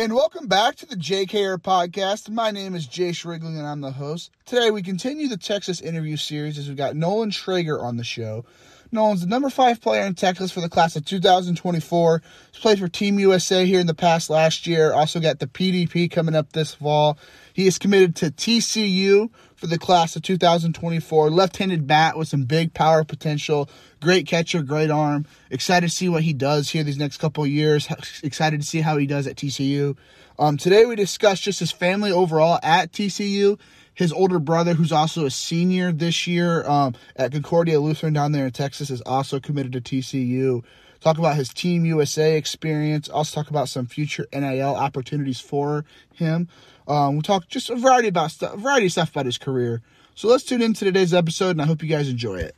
And 0.00 0.14
welcome 0.14 0.46
back 0.46 0.76
to 0.76 0.86
the 0.86 0.96
JKR 0.96 1.58
podcast. 1.58 2.30
My 2.30 2.50
name 2.50 2.74
is 2.74 2.88
Jayce 2.88 3.22
Riegling 3.26 3.58
and 3.58 3.66
I'm 3.66 3.82
the 3.82 3.90
host. 3.90 4.30
Today 4.46 4.70
we 4.70 4.80
continue 4.80 5.28
the 5.28 5.36
Texas 5.36 5.82
interview 5.82 6.16
series 6.16 6.56
as 6.56 6.68
we've 6.68 6.76
got 6.78 6.96
Nolan 6.96 7.30
Traeger 7.30 7.78
on 7.78 7.98
the 7.98 8.02
show. 8.02 8.46
Nolan's 8.90 9.20
the 9.20 9.26
number 9.26 9.50
five 9.50 9.78
player 9.82 10.06
in 10.06 10.14
Texas 10.14 10.50
for 10.52 10.62
the 10.62 10.70
class 10.70 10.96
of 10.96 11.04
2024. 11.04 12.22
He's 12.50 12.62
played 12.62 12.78
for 12.78 12.88
Team 12.88 13.18
USA 13.18 13.66
here 13.66 13.78
in 13.78 13.86
the 13.86 13.92
past 13.92 14.30
last 14.30 14.66
year. 14.66 14.94
Also 14.94 15.20
got 15.20 15.38
the 15.38 15.46
PDP 15.46 16.10
coming 16.10 16.34
up 16.34 16.54
this 16.54 16.72
fall. 16.72 17.18
He 17.52 17.66
is 17.66 17.78
committed 17.78 18.16
to 18.16 18.30
TCU 18.30 19.28
for 19.54 19.66
the 19.66 19.78
class 19.78 20.16
of 20.16 20.22
2024. 20.22 21.28
Left-handed 21.28 21.86
bat 21.86 22.16
with 22.16 22.28
some 22.28 22.44
big 22.44 22.72
power 22.72 23.04
potential. 23.04 23.68
Great 24.00 24.26
catcher, 24.26 24.62
great 24.62 24.90
arm. 24.90 25.26
Excited 25.50 25.90
to 25.90 25.94
see 25.94 26.08
what 26.08 26.22
he 26.22 26.32
does 26.32 26.70
here 26.70 26.82
these 26.82 26.96
next 26.96 27.18
couple 27.18 27.46
years. 27.46 27.86
Excited 28.22 28.62
to 28.62 28.66
see 28.66 28.80
how 28.80 28.96
he 28.96 29.06
does 29.06 29.26
at 29.26 29.36
TCU. 29.36 29.94
Um, 30.38 30.56
today 30.56 30.86
we 30.86 30.96
discussed 30.96 31.42
just 31.42 31.60
his 31.60 31.70
family 31.70 32.10
overall 32.10 32.58
at 32.62 32.92
TCU. 32.92 33.58
His 33.92 34.10
older 34.10 34.38
brother, 34.38 34.72
who's 34.72 34.90
also 34.92 35.26
a 35.26 35.30
senior 35.30 35.92
this 35.92 36.26
year 36.26 36.66
um, 36.66 36.94
at 37.14 37.32
Concordia 37.32 37.78
Lutheran 37.78 38.14
down 38.14 38.32
there 38.32 38.46
in 38.46 38.52
Texas, 38.52 38.88
is 38.88 39.02
also 39.02 39.38
committed 39.38 39.74
to 39.74 39.82
TCU. 39.82 40.64
Talk 41.00 41.18
about 41.18 41.36
his 41.36 41.52
Team 41.52 41.84
USA 41.84 42.38
experience. 42.38 43.10
Also 43.10 43.38
talk 43.38 43.50
about 43.50 43.68
some 43.68 43.84
future 43.84 44.26
NIL 44.32 44.74
opportunities 44.76 45.40
for 45.40 45.84
him. 46.14 46.48
Um, 46.88 47.16
we'll 47.16 47.22
talk 47.22 47.48
just 47.48 47.68
a 47.68 47.76
variety 47.76 48.08
about 48.08 48.30
stuff, 48.30 48.54
variety 48.56 48.86
of 48.86 48.92
stuff 48.92 49.10
about 49.10 49.26
his 49.26 49.36
career. 49.36 49.82
So 50.14 50.28
let's 50.28 50.44
tune 50.44 50.62
into 50.62 50.86
today's 50.86 51.12
episode, 51.12 51.50
and 51.50 51.60
I 51.60 51.66
hope 51.66 51.82
you 51.82 51.88
guys 51.88 52.08
enjoy 52.08 52.36
it. 52.36 52.56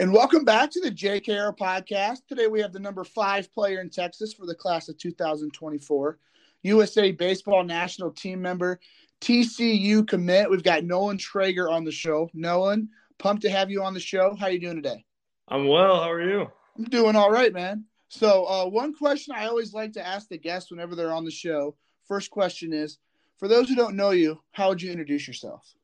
And 0.00 0.12
welcome 0.12 0.44
back 0.44 0.70
to 0.70 0.80
the 0.80 0.92
JKR 0.92 1.58
podcast. 1.58 2.18
Today 2.28 2.46
we 2.46 2.60
have 2.60 2.72
the 2.72 2.78
number 2.78 3.02
five 3.02 3.52
player 3.52 3.80
in 3.80 3.90
Texas 3.90 4.32
for 4.32 4.46
the 4.46 4.54
class 4.54 4.88
of 4.88 4.96
2024, 4.96 6.18
USA 6.62 7.10
Baseball 7.10 7.64
National 7.64 8.12
Team 8.12 8.40
member, 8.40 8.78
TCU 9.20 10.06
commit. 10.06 10.48
We've 10.48 10.62
got 10.62 10.84
Nolan 10.84 11.18
Traeger 11.18 11.68
on 11.68 11.82
the 11.82 11.90
show. 11.90 12.30
Nolan, 12.32 12.90
pumped 13.18 13.42
to 13.42 13.50
have 13.50 13.72
you 13.72 13.82
on 13.82 13.92
the 13.92 13.98
show. 13.98 14.36
How 14.36 14.46
you 14.46 14.60
doing 14.60 14.76
today? 14.76 15.04
I'm 15.48 15.66
well. 15.66 15.96
How 15.96 16.12
are 16.12 16.22
you? 16.22 16.46
I'm 16.76 16.84
doing 16.84 17.16
all 17.16 17.32
right, 17.32 17.52
man. 17.52 17.84
So, 18.06 18.44
uh, 18.44 18.66
one 18.66 18.94
question 18.94 19.34
I 19.34 19.46
always 19.46 19.74
like 19.74 19.94
to 19.94 20.06
ask 20.06 20.28
the 20.28 20.38
guests 20.38 20.70
whenever 20.70 20.94
they're 20.94 21.12
on 21.12 21.24
the 21.24 21.32
show. 21.32 21.74
First 22.06 22.30
question 22.30 22.72
is, 22.72 22.98
for 23.36 23.48
those 23.48 23.68
who 23.68 23.74
don't 23.74 23.96
know 23.96 24.12
you, 24.12 24.40
how 24.52 24.68
would 24.68 24.80
you 24.80 24.92
introduce 24.92 25.26
yourself? 25.26 25.74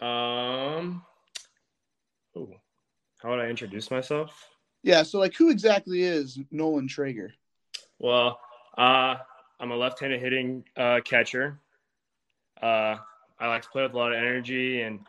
Um, 0.00 1.04
ooh, 2.36 2.56
how 3.22 3.30
would 3.30 3.40
I 3.40 3.48
introduce 3.48 3.90
myself? 3.90 4.48
Yeah, 4.82 5.04
so 5.04 5.18
like, 5.18 5.34
who 5.34 5.50
exactly 5.50 6.02
is 6.02 6.38
Nolan 6.50 6.88
Traeger? 6.88 7.32
Well, 7.98 8.40
uh, 8.76 9.16
I'm 9.60 9.70
a 9.70 9.76
left-handed 9.76 10.20
hitting 10.20 10.64
uh, 10.76 11.00
catcher. 11.04 11.60
Uh, 12.60 12.96
I 13.38 13.48
like 13.48 13.62
to 13.62 13.68
play 13.68 13.82
with 13.82 13.92
a 13.92 13.96
lot 13.96 14.12
of 14.12 14.18
energy, 14.18 14.82
and 14.82 15.00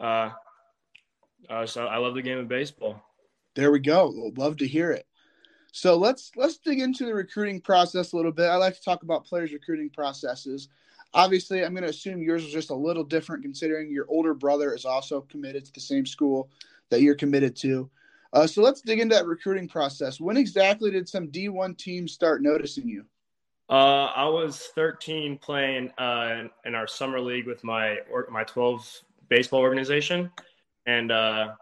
uh, 0.00 0.30
uh, 1.50 1.66
so 1.66 1.86
I 1.86 1.96
love 1.98 2.14
the 2.14 2.22
game 2.22 2.38
of 2.38 2.48
baseball. 2.48 3.02
There 3.56 3.72
we 3.72 3.80
go. 3.80 4.32
Love 4.36 4.56
to 4.58 4.66
hear 4.66 4.92
it. 4.92 5.06
So 5.72 5.96
let's 5.96 6.30
let's 6.36 6.58
dig 6.58 6.80
into 6.80 7.04
the 7.04 7.14
recruiting 7.14 7.60
process 7.60 8.12
a 8.12 8.16
little 8.16 8.32
bit. 8.32 8.46
I 8.46 8.56
like 8.56 8.74
to 8.74 8.82
talk 8.82 9.02
about 9.02 9.24
players' 9.24 9.52
recruiting 9.52 9.90
processes. 9.90 10.68
Obviously, 11.14 11.64
I'm 11.64 11.72
going 11.72 11.84
to 11.84 11.90
assume 11.90 12.22
yours 12.22 12.42
was 12.44 12.52
just 12.52 12.70
a 12.70 12.74
little 12.74 13.04
different, 13.04 13.42
considering 13.42 13.90
your 13.90 14.06
older 14.08 14.34
brother 14.34 14.74
is 14.74 14.84
also 14.84 15.22
committed 15.22 15.64
to 15.64 15.72
the 15.72 15.80
same 15.80 16.04
school 16.06 16.50
that 16.90 17.02
you're 17.02 17.14
committed 17.14 17.56
to. 17.56 17.90
Uh, 18.32 18.46
so 18.46 18.62
let's 18.62 18.82
dig 18.82 19.00
into 19.00 19.14
that 19.14 19.26
recruiting 19.26 19.68
process. 19.68 20.20
When 20.20 20.36
exactly 20.36 20.90
did 20.90 21.08
some 21.08 21.28
D1 21.28 21.78
teams 21.78 22.12
start 22.12 22.42
noticing 22.42 22.88
you? 22.88 23.04
Uh, 23.70 24.06
I 24.16 24.26
was 24.26 24.70
13 24.74 25.38
playing 25.38 25.90
uh, 25.98 26.44
in 26.64 26.74
our 26.74 26.86
summer 26.86 27.20
league 27.20 27.46
with 27.46 27.62
my 27.64 27.98
or, 28.10 28.26
my 28.30 28.44
12 28.44 29.02
baseball 29.28 29.60
organization, 29.60 30.30
and 30.86 31.12
uh, 31.12 31.52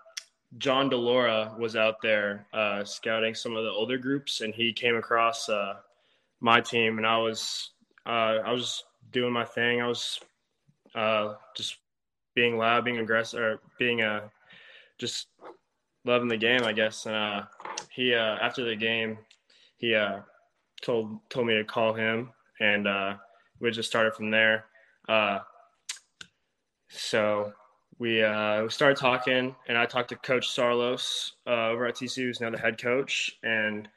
John 0.59 0.89
Delora 0.89 1.57
was 1.59 1.75
out 1.75 1.97
there 2.03 2.47
uh, 2.53 2.85
scouting 2.85 3.35
some 3.35 3.57
of 3.57 3.65
the 3.65 3.71
older 3.71 3.99
groups, 3.99 4.41
and 4.41 4.55
he 4.55 4.73
came 4.73 4.95
across 4.95 5.49
uh, 5.49 5.75
my 6.41 6.61
team, 6.61 6.99
and 6.99 7.07
I 7.07 7.19
was 7.19 7.71
I 8.05 8.53
was 8.53 8.85
doing 9.11 9.33
my 9.33 9.45
thing. 9.45 9.83
I 9.83 9.89
was 9.89 10.21
just 11.57 11.77
being 12.37 12.57
loud, 12.57 12.85
being 12.85 12.99
aggressive, 12.99 13.41
or 13.41 13.61
being 13.81 14.03
a 14.03 14.31
just 14.99 15.29
loving 16.05 16.29
the 16.29 16.37
game, 16.37 16.65
I 16.65 16.73
guess. 16.73 17.07
And 17.07 17.47
he 17.91 18.15
after 18.15 18.65
the 18.65 18.77
game, 18.77 19.19
he 19.77 19.95
told 20.83 21.19
told 21.31 21.47
me 21.47 21.55
to 21.55 21.65
call 21.65 21.93
him, 21.93 22.31
and 22.61 22.87
uh, 22.87 23.15
we 23.61 23.71
just 23.71 23.89
started 23.89 24.15
from 24.15 24.31
there. 24.31 24.67
Uh, 25.09 25.41
so 26.89 27.53
we 27.99 28.23
uh, 28.23 28.63
we 28.63 28.71
started 28.71 28.99
talking, 28.99 29.55
and 29.69 29.79
I 29.79 29.87
talked 29.87 30.11
to 30.11 30.17
Coach 30.17 30.49
Saarloos 30.49 31.33
uh, 31.47 31.69
over 31.69 31.87
at 31.87 31.97
TCU, 31.97 32.25
who's 32.25 32.41
now 32.41 32.51
the 32.51 32.59
head 32.59 32.81
coach, 32.81 33.37
and 33.43 33.89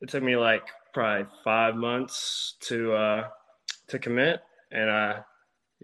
it 0.00 0.08
took 0.08 0.22
me 0.22 0.36
like 0.36 0.62
probably 0.92 1.26
five 1.44 1.76
months 1.76 2.54
to 2.60 2.92
uh, 2.92 3.28
to 3.88 3.98
commit, 3.98 4.42
and 4.72 4.90
uh, 4.90 5.20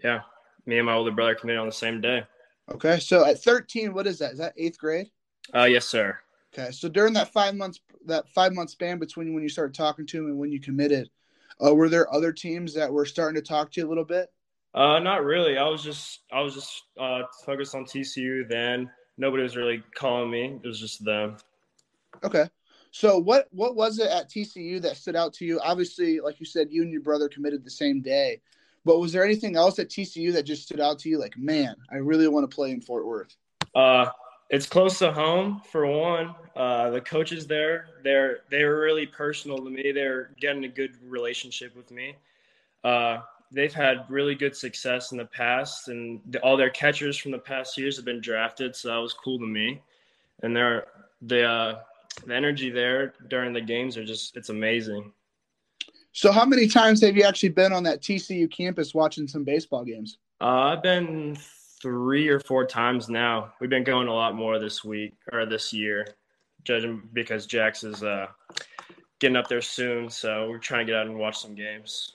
yeah, 0.03 0.21
me 0.65 0.77
and 0.77 0.85
my 0.85 0.93
older 0.93 1.11
brother 1.11 1.35
committed 1.35 1.59
on 1.59 1.67
the 1.67 1.73
same 1.73 2.01
day. 2.01 2.23
Okay, 2.71 2.99
so 2.99 3.25
at 3.25 3.43
13, 3.43 3.93
what 3.93 4.07
is 4.07 4.19
that? 4.19 4.33
Is 4.33 4.39
that 4.39 4.53
eighth 4.57 4.77
grade? 4.77 5.09
Uh, 5.53 5.65
yes, 5.65 5.85
sir. 5.85 6.17
Okay, 6.53 6.71
so 6.71 6.87
during 6.87 7.13
that 7.13 7.33
five 7.33 7.55
months, 7.55 7.79
that 8.05 8.29
five 8.29 8.53
month 8.53 8.69
span 8.69 8.99
between 8.99 9.33
when 9.33 9.43
you 9.43 9.49
started 9.49 9.75
talking 9.75 10.05
to 10.07 10.19
him 10.19 10.25
and 10.27 10.37
when 10.37 10.51
you 10.51 10.59
committed, 10.59 11.09
uh, 11.63 11.73
were 11.73 11.89
there 11.89 12.13
other 12.13 12.31
teams 12.31 12.73
that 12.75 12.91
were 12.91 13.05
starting 13.05 13.41
to 13.41 13.47
talk 13.47 13.71
to 13.71 13.81
you 13.81 13.87
a 13.87 13.89
little 13.89 14.05
bit? 14.05 14.31
Uh, 14.73 14.99
not 14.99 15.23
really. 15.23 15.57
I 15.57 15.67
was 15.67 15.83
just 15.83 16.21
I 16.31 16.41
was 16.41 16.55
just 16.55 16.83
uh, 16.99 17.23
focused 17.45 17.75
on 17.75 17.85
TCU 17.85 18.47
then. 18.47 18.89
Nobody 19.17 19.43
was 19.43 19.55
really 19.55 19.83
calling 19.95 20.31
me. 20.31 20.59
It 20.63 20.67
was 20.67 20.79
just 20.79 21.03
them. 21.05 21.37
Okay. 22.23 22.47
So 22.91 23.17
what 23.17 23.47
what 23.51 23.75
was 23.75 23.99
it 23.99 24.09
at 24.09 24.29
TCU 24.29 24.81
that 24.81 24.97
stood 24.97 25.15
out 25.15 25.33
to 25.33 25.45
you? 25.45 25.59
Obviously, 25.59 26.19
like 26.19 26.39
you 26.39 26.45
said, 26.45 26.67
you 26.71 26.83
and 26.83 26.91
your 26.91 27.01
brother 27.01 27.27
committed 27.27 27.63
the 27.63 27.71
same 27.71 28.01
day. 28.01 28.41
But 28.85 28.99
was 28.99 29.13
there 29.13 29.23
anything 29.23 29.55
else 29.55 29.79
at 29.79 29.89
TCU 29.89 30.33
that 30.33 30.43
just 30.43 30.63
stood 30.63 30.79
out 30.79 30.99
to 30.99 31.09
you? 31.09 31.19
Like, 31.19 31.37
man, 31.37 31.75
I 31.91 31.97
really 31.97 32.27
want 32.27 32.49
to 32.49 32.53
play 32.53 32.71
in 32.71 32.81
Fort 32.81 33.05
Worth. 33.05 33.35
Uh, 33.73 34.07
it's 34.49 34.65
close 34.65 34.99
to 34.99 35.11
home 35.11 35.61
for 35.71 35.87
one. 35.87 36.35
Uh, 36.55 36.89
the 36.91 37.01
coaches 37.01 37.47
there, 37.47 37.87
they're 38.03 38.41
they're 38.51 38.79
really 38.79 39.07
personal 39.07 39.57
to 39.57 39.69
me. 39.69 39.91
They're 39.91 40.31
getting 40.39 40.65
a 40.65 40.69
good 40.69 40.95
relationship 41.01 41.75
with 41.75 41.89
me. 41.91 42.15
Uh, 42.83 43.21
they've 43.51 43.73
had 43.73 44.05
really 44.09 44.35
good 44.35 44.55
success 44.55 45.11
in 45.11 45.17
the 45.17 45.25
past, 45.25 45.87
and 45.87 46.19
the, 46.29 46.39
all 46.41 46.57
their 46.57 46.69
catchers 46.69 47.17
from 47.17 47.31
the 47.31 47.39
past 47.39 47.77
years 47.77 47.95
have 47.95 48.05
been 48.05 48.21
drafted, 48.21 48.75
so 48.75 48.89
that 48.89 48.97
was 48.97 49.13
cool 49.13 49.39
to 49.39 49.45
me. 49.47 49.81
And 50.43 50.55
they're 50.55 50.85
the 51.21 51.43
uh, 51.43 51.79
the 52.25 52.35
energy 52.35 52.69
there 52.69 53.13
during 53.29 53.53
the 53.53 53.61
games 53.61 53.97
are 53.97 54.05
just 54.05 54.35
it's 54.35 54.49
amazing. 54.49 55.11
So, 56.15 56.31
how 56.31 56.45
many 56.45 56.67
times 56.67 57.01
have 57.01 57.17
you 57.17 57.23
actually 57.23 57.49
been 57.49 57.73
on 57.73 57.83
that 57.83 58.01
TCU 58.01 58.49
campus 58.49 58.93
watching 58.93 59.27
some 59.27 59.43
baseball 59.43 59.83
games? 59.83 60.19
Uh, 60.39 60.75
I've 60.75 60.83
been 60.83 61.35
three 61.81 62.27
or 62.27 62.39
four 62.39 62.65
times 62.65 63.09
now. 63.09 63.51
We've 63.59 63.69
been 63.69 63.83
going 63.83 64.07
a 64.07 64.13
lot 64.13 64.35
more 64.35 64.59
this 64.59 64.83
week 64.83 65.15
or 65.31 65.47
this 65.47 65.73
year, 65.73 66.07
judging 66.63 67.01
because 67.13 67.47
Jax 67.47 67.83
is 67.83 68.03
uh, 68.03 68.27
getting 69.19 69.35
up 69.35 69.47
there 69.47 69.61
soon. 69.61 70.07
So 70.07 70.49
we're 70.49 70.59
trying 70.59 70.85
to 70.85 70.91
get 70.91 70.99
out 70.99 71.07
and 71.07 71.17
watch 71.17 71.39
some 71.39 71.55
games. 71.55 72.13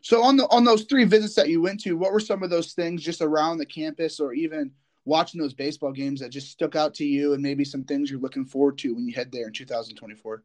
So 0.00 0.20
on 0.20 0.36
the 0.36 0.48
on 0.48 0.64
those 0.64 0.82
three 0.82 1.04
visits 1.04 1.36
that 1.36 1.48
you 1.48 1.62
went 1.62 1.78
to, 1.82 1.96
what 1.96 2.12
were 2.12 2.18
some 2.18 2.42
of 2.42 2.50
those 2.50 2.72
things 2.72 3.04
just 3.04 3.22
around 3.22 3.58
the 3.58 3.66
campus 3.66 4.18
or 4.18 4.34
even 4.34 4.72
watching 5.04 5.40
those 5.40 5.54
baseball 5.54 5.92
games 5.92 6.18
that 6.20 6.30
just 6.30 6.50
stuck 6.50 6.74
out 6.74 6.92
to 6.94 7.04
you 7.04 7.34
and 7.34 7.42
maybe 7.42 7.64
some 7.64 7.84
things 7.84 8.10
you're 8.10 8.20
looking 8.20 8.44
forward 8.44 8.78
to 8.78 8.94
when 8.94 9.06
you 9.06 9.14
head 9.14 9.30
there 9.30 9.46
in 9.46 9.52
2024? 9.52 10.42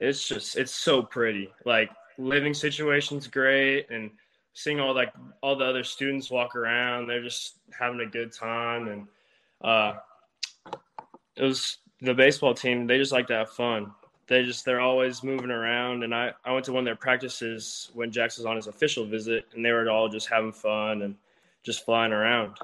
It's 0.00 0.26
just 0.26 0.56
it's 0.56 0.72
so 0.72 1.02
pretty. 1.02 1.52
Like 1.66 1.90
living 2.18 2.54
situation's 2.54 3.26
great 3.26 3.90
and 3.90 4.10
seeing 4.52 4.80
all 4.80 4.94
like 4.94 5.12
all 5.42 5.56
the 5.56 5.64
other 5.64 5.82
students 5.82 6.30
walk 6.30 6.54
around 6.54 7.06
they're 7.06 7.22
just 7.22 7.58
having 7.78 8.00
a 8.00 8.06
good 8.06 8.32
time 8.32 8.88
and 8.88 9.06
uh, 9.62 9.94
it 11.36 11.42
was 11.42 11.78
the 12.00 12.14
baseball 12.14 12.54
team, 12.54 12.86
they 12.86 12.98
just 12.98 13.12
like 13.12 13.26
to 13.28 13.34
have 13.34 13.50
fun. 13.50 13.92
They 14.26 14.42
just 14.42 14.64
they're 14.64 14.80
always 14.80 15.22
moving 15.22 15.50
around, 15.50 16.02
and 16.02 16.14
I 16.14 16.32
I 16.44 16.52
went 16.52 16.64
to 16.66 16.72
one 16.72 16.80
of 16.80 16.86
their 16.86 16.96
practices 16.96 17.90
when 17.94 18.10
Jax 18.10 18.38
was 18.38 18.46
on 18.46 18.56
his 18.56 18.66
official 18.66 19.04
visit, 19.04 19.46
and 19.54 19.64
they 19.64 19.70
were 19.70 19.90
all 19.90 20.08
just 20.08 20.28
having 20.28 20.52
fun 20.52 21.02
and 21.02 21.14
just 21.62 21.84
flying 21.84 22.12
around. 22.12 22.56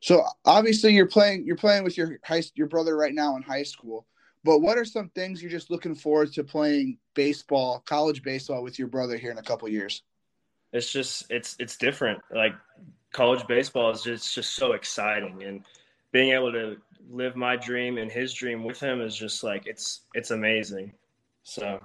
So 0.00 0.24
obviously 0.44 0.92
you're 0.94 1.06
playing 1.06 1.44
you're 1.44 1.56
playing 1.56 1.84
with 1.84 1.96
your 1.96 2.18
high 2.24 2.42
your 2.54 2.66
brother 2.66 2.96
right 2.96 3.14
now 3.14 3.36
in 3.36 3.42
high 3.42 3.62
school. 3.62 4.06
But 4.44 4.60
what 4.60 4.78
are 4.78 4.84
some 4.84 5.08
things 5.10 5.42
you're 5.42 5.50
just 5.50 5.70
looking 5.70 5.94
forward 5.94 6.32
to 6.34 6.44
playing 6.44 6.98
baseball, 7.14 7.82
college 7.86 8.22
baseball 8.22 8.62
with 8.62 8.78
your 8.78 8.88
brother 8.88 9.16
here 9.16 9.30
in 9.30 9.38
a 9.38 9.42
couple 9.42 9.68
years? 9.68 10.02
It's 10.72 10.92
just 10.92 11.30
it's 11.30 11.56
it's 11.58 11.76
different. 11.76 12.20
Like 12.34 12.52
college 13.12 13.46
baseball 13.46 13.90
is 13.90 14.02
just 14.02 14.34
just 14.34 14.54
so 14.54 14.72
exciting 14.72 15.42
and 15.42 15.64
being 16.12 16.32
able 16.32 16.52
to 16.52 16.76
live 17.10 17.36
my 17.36 17.56
dream 17.56 17.98
and 17.98 18.10
his 18.10 18.32
dream 18.32 18.64
with 18.64 18.80
him 18.80 19.00
is 19.00 19.16
just 19.16 19.42
like 19.42 19.66
it's 19.66 20.02
it's 20.14 20.30
amazing. 20.30 20.92
So 21.42 21.80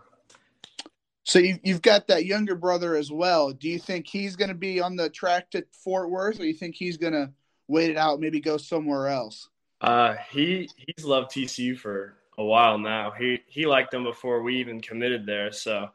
so 1.23 1.39
you, 1.39 1.57
you've 1.63 1.81
got 1.81 2.07
that 2.07 2.25
younger 2.25 2.55
brother 2.55 2.95
as 2.95 3.11
well. 3.11 3.51
Do 3.51 3.69
you 3.69 3.79
think 3.79 4.07
he's 4.07 4.35
going 4.35 4.49
to 4.49 4.55
be 4.55 4.81
on 4.81 4.95
the 4.95 5.09
track 5.09 5.51
to 5.51 5.65
Fort 5.71 6.09
Worth, 6.09 6.39
or 6.39 6.45
you 6.45 6.53
think 6.53 6.75
he's 6.75 6.97
going 6.97 7.13
to 7.13 7.31
wait 7.67 7.89
it 7.89 7.97
out, 7.97 8.19
maybe 8.19 8.41
go 8.41 8.57
somewhere 8.57 9.07
else? 9.07 9.49
Uh, 9.79 10.15
he 10.29 10.69
he's 10.75 11.05
loved 11.05 11.31
TCU 11.31 11.77
for 11.77 12.15
a 12.37 12.43
while 12.43 12.77
now. 12.77 13.11
He 13.11 13.39
he 13.47 13.65
liked 13.65 13.91
them 13.91 14.03
before 14.03 14.41
we 14.41 14.57
even 14.57 14.81
committed 14.81 15.25
there. 15.25 15.51
So 15.51 15.89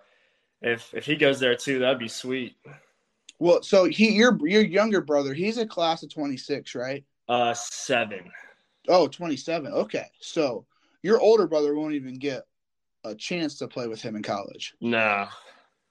if 0.62 0.92
if 0.94 1.04
he 1.04 1.16
goes 1.16 1.40
there 1.40 1.54
too, 1.54 1.78
that'd 1.78 1.98
be 1.98 2.08
sweet. 2.08 2.56
Well, 3.38 3.62
so 3.62 3.84
he 3.84 4.12
your 4.12 4.38
your 4.46 4.62
younger 4.62 5.00
brother, 5.00 5.34
he's 5.34 5.58
a 5.58 5.66
class 5.66 6.02
of 6.02 6.12
26, 6.12 6.74
right? 6.74 7.04
Uh 7.28 7.54
7. 7.54 8.30
Oh, 8.88 9.06
27. 9.06 9.72
Okay. 9.72 10.06
So 10.20 10.66
your 11.02 11.20
older 11.20 11.46
brother 11.46 11.74
won't 11.74 11.94
even 11.94 12.18
get 12.18 12.44
a 13.04 13.14
chance 13.14 13.58
to 13.58 13.68
play 13.68 13.86
with 13.86 14.02
him 14.02 14.16
in 14.16 14.22
college. 14.22 14.74
No. 14.80 15.28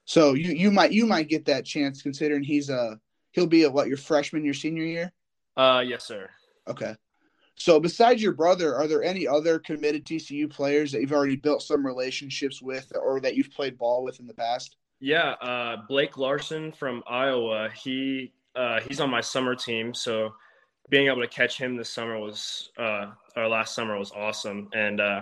So 0.05 0.33
you 0.33 0.51
you 0.53 0.71
might 0.71 0.91
you 0.91 1.05
might 1.05 1.29
get 1.29 1.45
that 1.45 1.65
chance 1.65 2.01
considering 2.01 2.43
he's 2.43 2.69
a 2.69 2.99
he'll 3.31 3.47
be 3.47 3.63
a 3.63 3.69
what 3.69 3.87
your 3.87 3.97
freshman 3.97 4.43
your 4.43 4.53
senior 4.53 4.83
year? 4.83 5.11
Uh 5.55 5.83
yes, 5.85 6.05
sir. 6.05 6.29
Okay. 6.67 6.95
So, 7.57 7.79
besides 7.79 8.21
your 8.21 8.33
brother, 8.33 8.75
are 8.75 8.87
there 8.87 9.03
any 9.03 9.27
other 9.27 9.57
committed 9.57 10.05
TCU 10.05 10.49
players 10.49 10.91
that 10.91 11.01
you've 11.01 11.11
already 11.11 11.35
built 11.35 11.63
some 11.63 11.85
relationships 11.85 12.61
with, 12.61 12.91
or 12.95 13.19
that 13.21 13.35
you've 13.35 13.51
played 13.51 13.77
ball 13.79 14.03
with 14.03 14.19
in 14.19 14.27
the 14.27 14.33
past? 14.33 14.75
Yeah, 14.99 15.31
uh, 15.41 15.77
Blake 15.87 16.17
Larson 16.17 16.71
from 16.71 17.03
Iowa. 17.07 17.69
He 17.71 18.31
uh, 18.55 18.79
he's 18.81 18.99
on 18.99 19.09
my 19.09 19.21
summer 19.21 19.55
team, 19.55 19.93
so 19.93 20.33
being 20.89 21.07
able 21.07 21.21
to 21.21 21.27
catch 21.27 21.57
him 21.57 21.75
this 21.75 21.89
summer 21.89 22.19
was 22.19 22.71
uh, 22.77 23.07
our 23.35 23.49
last 23.49 23.73
summer 23.73 23.97
was 23.97 24.11
awesome. 24.11 24.69
And 24.73 25.01
uh, 25.01 25.21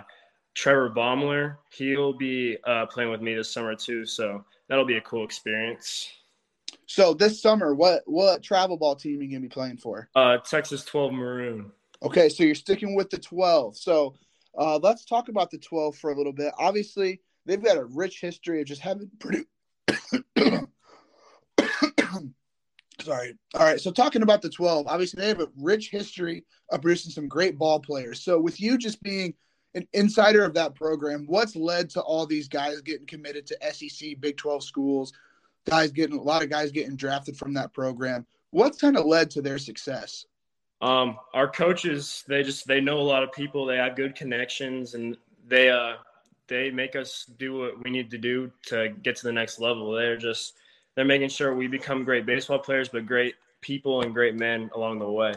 Trevor 0.54 0.90
Baumler, 0.90 1.56
he'll 1.70 2.12
be 2.12 2.58
uh, 2.64 2.86
playing 2.86 3.10
with 3.10 3.22
me 3.22 3.34
this 3.34 3.52
summer 3.52 3.74
too, 3.74 4.04
so 4.04 4.44
that'll 4.68 4.84
be 4.84 4.96
a 4.96 5.02
cool 5.02 5.24
experience. 5.24 6.10
So 6.86 7.14
this 7.14 7.40
summer, 7.40 7.74
what 7.74 8.02
what 8.06 8.42
travel 8.42 8.76
ball 8.76 8.94
team 8.94 9.20
are 9.20 9.22
you 9.22 9.30
gonna 9.30 9.40
be 9.40 9.48
playing 9.48 9.78
for? 9.78 10.08
Uh, 10.14 10.38
Texas 10.38 10.84
12 10.84 11.12
Maroon. 11.12 11.72
Okay, 12.02 12.28
so 12.28 12.44
you're 12.44 12.54
sticking 12.54 12.94
with 12.94 13.10
the 13.10 13.18
12. 13.18 13.76
So 13.76 14.14
uh, 14.58 14.78
let's 14.82 15.04
talk 15.04 15.28
about 15.28 15.50
the 15.50 15.58
12 15.58 15.96
for 15.96 16.10
a 16.10 16.16
little 16.16 16.32
bit. 16.32 16.52
Obviously, 16.58 17.20
they've 17.44 17.62
got 17.62 17.78
a 17.78 17.84
rich 17.84 18.20
history 18.20 18.60
of 18.60 18.66
just 18.66 18.80
having 18.80 19.10
pretty. 19.18 19.44
Sorry. 23.00 23.34
All 23.54 23.64
right. 23.64 23.80
So 23.80 23.92
talking 23.92 24.22
about 24.22 24.42
the 24.42 24.50
12, 24.50 24.86
obviously 24.88 25.20
they 25.20 25.28
have 25.28 25.40
a 25.40 25.48
rich 25.56 25.90
history 25.90 26.44
of 26.70 26.82
producing 26.82 27.12
some 27.12 27.28
great 27.28 27.56
ball 27.56 27.78
players. 27.78 28.22
So 28.22 28.40
with 28.40 28.60
you 28.60 28.76
just 28.78 29.02
being 29.02 29.34
an 29.74 29.86
insider 29.92 30.44
of 30.44 30.54
that 30.54 30.74
program, 30.74 31.24
what's 31.26 31.54
led 31.54 31.90
to 31.90 32.00
all 32.00 32.26
these 32.26 32.48
guys 32.48 32.80
getting 32.80 33.06
committed 33.06 33.46
to 33.46 33.72
SEC, 33.72 34.20
Big 34.20 34.36
12 34.36 34.64
schools, 34.64 35.12
guys 35.66 35.92
getting 35.92 36.18
a 36.18 36.22
lot 36.22 36.42
of 36.42 36.50
guys 36.50 36.72
getting 36.72 36.96
drafted 36.96 37.36
from 37.36 37.54
that 37.54 37.72
program? 37.72 38.26
What's 38.50 38.80
kind 38.80 38.96
of 38.96 39.04
led 39.04 39.30
to 39.32 39.42
their 39.42 39.58
success? 39.58 40.24
Um, 40.80 41.18
our 41.32 41.48
coaches, 41.48 42.24
they 42.28 42.42
just 42.42 42.66
they 42.66 42.80
know 42.80 42.98
a 42.98 43.02
lot 43.02 43.22
of 43.22 43.32
people. 43.32 43.64
They 43.64 43.76
have 43.76 43.96
good 43.96 44.14
connections, 44.14 44.94
and 44.94 45.16
they 45.48 45.70
uh 45.70 45.94
they 46.48 46.70
make 46.70 46.94
us 46.96 47.26
do 47.38 47.58
what 47.58 47.82
we 47.82 47.90
need 47.90 48.10
to 48.10 48.18
do 48.18 48.52
to 48.66 48.90
get 49.02 49.16
to 49.16 49.26
the 49.26 49.32
next 49.32 49.58
level. 49.58 49.92
They're 49.92 50.16
just 50.16 50.54
they're 50.94 51.04
making 51.04 51.30
sure 51.30 51.54
we 51.54 51.66
become 51.66 52.04
great 52.04 52.26
baseball 52.26 52.58
players, 52.58 52.88
but 52.88 53.06
great 53.06 53.34
people 53.62 54.02
and 54.02 54.12
great 54.12 54.34
men 54.34 54.70
along 54.74 54.98
the 54.98 55.10
way. 55.10 55.32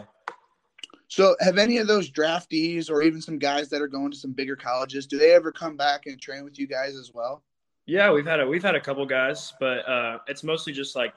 So, 1.08 1.36
have 1.40 1.58
any 1.58 1.78
of 1.78 1.88
those 1.88 2.12
draftees, 2.12 2.92
or 2.92 3.02
even 3.02 3.22
some 3.22 3.40
guys 3.40 3.70
that 3.70 3.82
are 3.82 3.88
going 3.88 4.12
to 4.12 4.18
some 4.18 4.32
bigger 4.34 4.56
colleges, 4.56 5.08
do 5.08 5.18
they 5.18 5.34
ever 5.34 5.52
come 5.52 5.76
back 5.76 6.06
and 6.06 6.22
train 6.22 6.44
with 6.44 6.60
you 6.60 6.68
guys 6.68 6.96
as 6.96 7.12
well? 7.14 7.44
Yeah, 7.88 8.12
we've 8.12 8.28
had 8.28 8.42
a 8.42 8.46
we've 8.46 8.62
had 8.62 8.76
a 8.76 8.82
couple 8.82 9.06
guys, 9.06 9.54
but 9.60 9.88
uh, 9.90 10.20
it's 10.28 10.44
mostly 10.44 10.74
just 10.74 10.96
like 10.96 11.14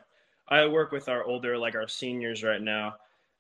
I 0.49 0.67
work 0.67 0.93
with 0.93 1.09
our 1.09 1.25
older, 1.25 1.59
like 1.59 1.75
our 1.75 1.89
seniors 1.89 2.43
right 2.43 2.63
now 2.63 2.95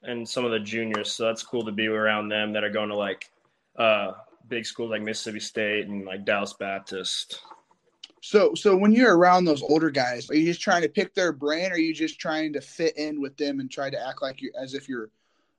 and 0.04 0.28
some 0.28 0.44
of 0.44 0.50
the 0.50 0.60
juniors. 0.60 1.12
So 1.12 1.26
that's 1.26 1.42
cool 1.42 1.64
to 1.64 1.72
be 1.72 1.86
around 1.86 2.28
them 2.28 2.52
that 2.52 2.64
are 2.64 2.70
going 2.70 2.88
to 2.88 2.96
like 2.96 3.30
uh, 3.76 4.12
big 4.48 4.66
schools 4.66 4.90
like 4.90 5.02
Mississippi 5.02 5.40
State 5.40 5.86
and 5.86 6.04
like 6.04 6.24
Dallas 6.24 6.52
Baptist. 6.52 7.40
So, 8.20 8.54
so 8.54 8.76
when 8.76 8.92
you're 8.92 9.16
around 9.16 9.44
those 9.44 9.62
older 9.62 9.90
guys, 9.90 10.30
are 10.30 10.36
you 10.36 10.46
just 10.46 10.60
trying 10.60 10.82
to 10.82 10.88
pick 10.88 11.12
their 11.12 11.32
brain, 11.32 11.72
or 11.72 11.74
are 11.74 11.78
you 11.78 11.92
just 11.92 12.20
trying 12.20 12.52
to 12.52 12.60
fit 12.60 12.96
in 12.96 13.20
with 13.20 13.36
them 13.36 13.58
and 13.58 13.68
try 13.68 13.90
to 13.90 14.08
act 14.08 14.22
like 14.22 14.40
you 14.40 14.52
as 14.56 14.74
if 14.74 14.88
you're 14.88 15.10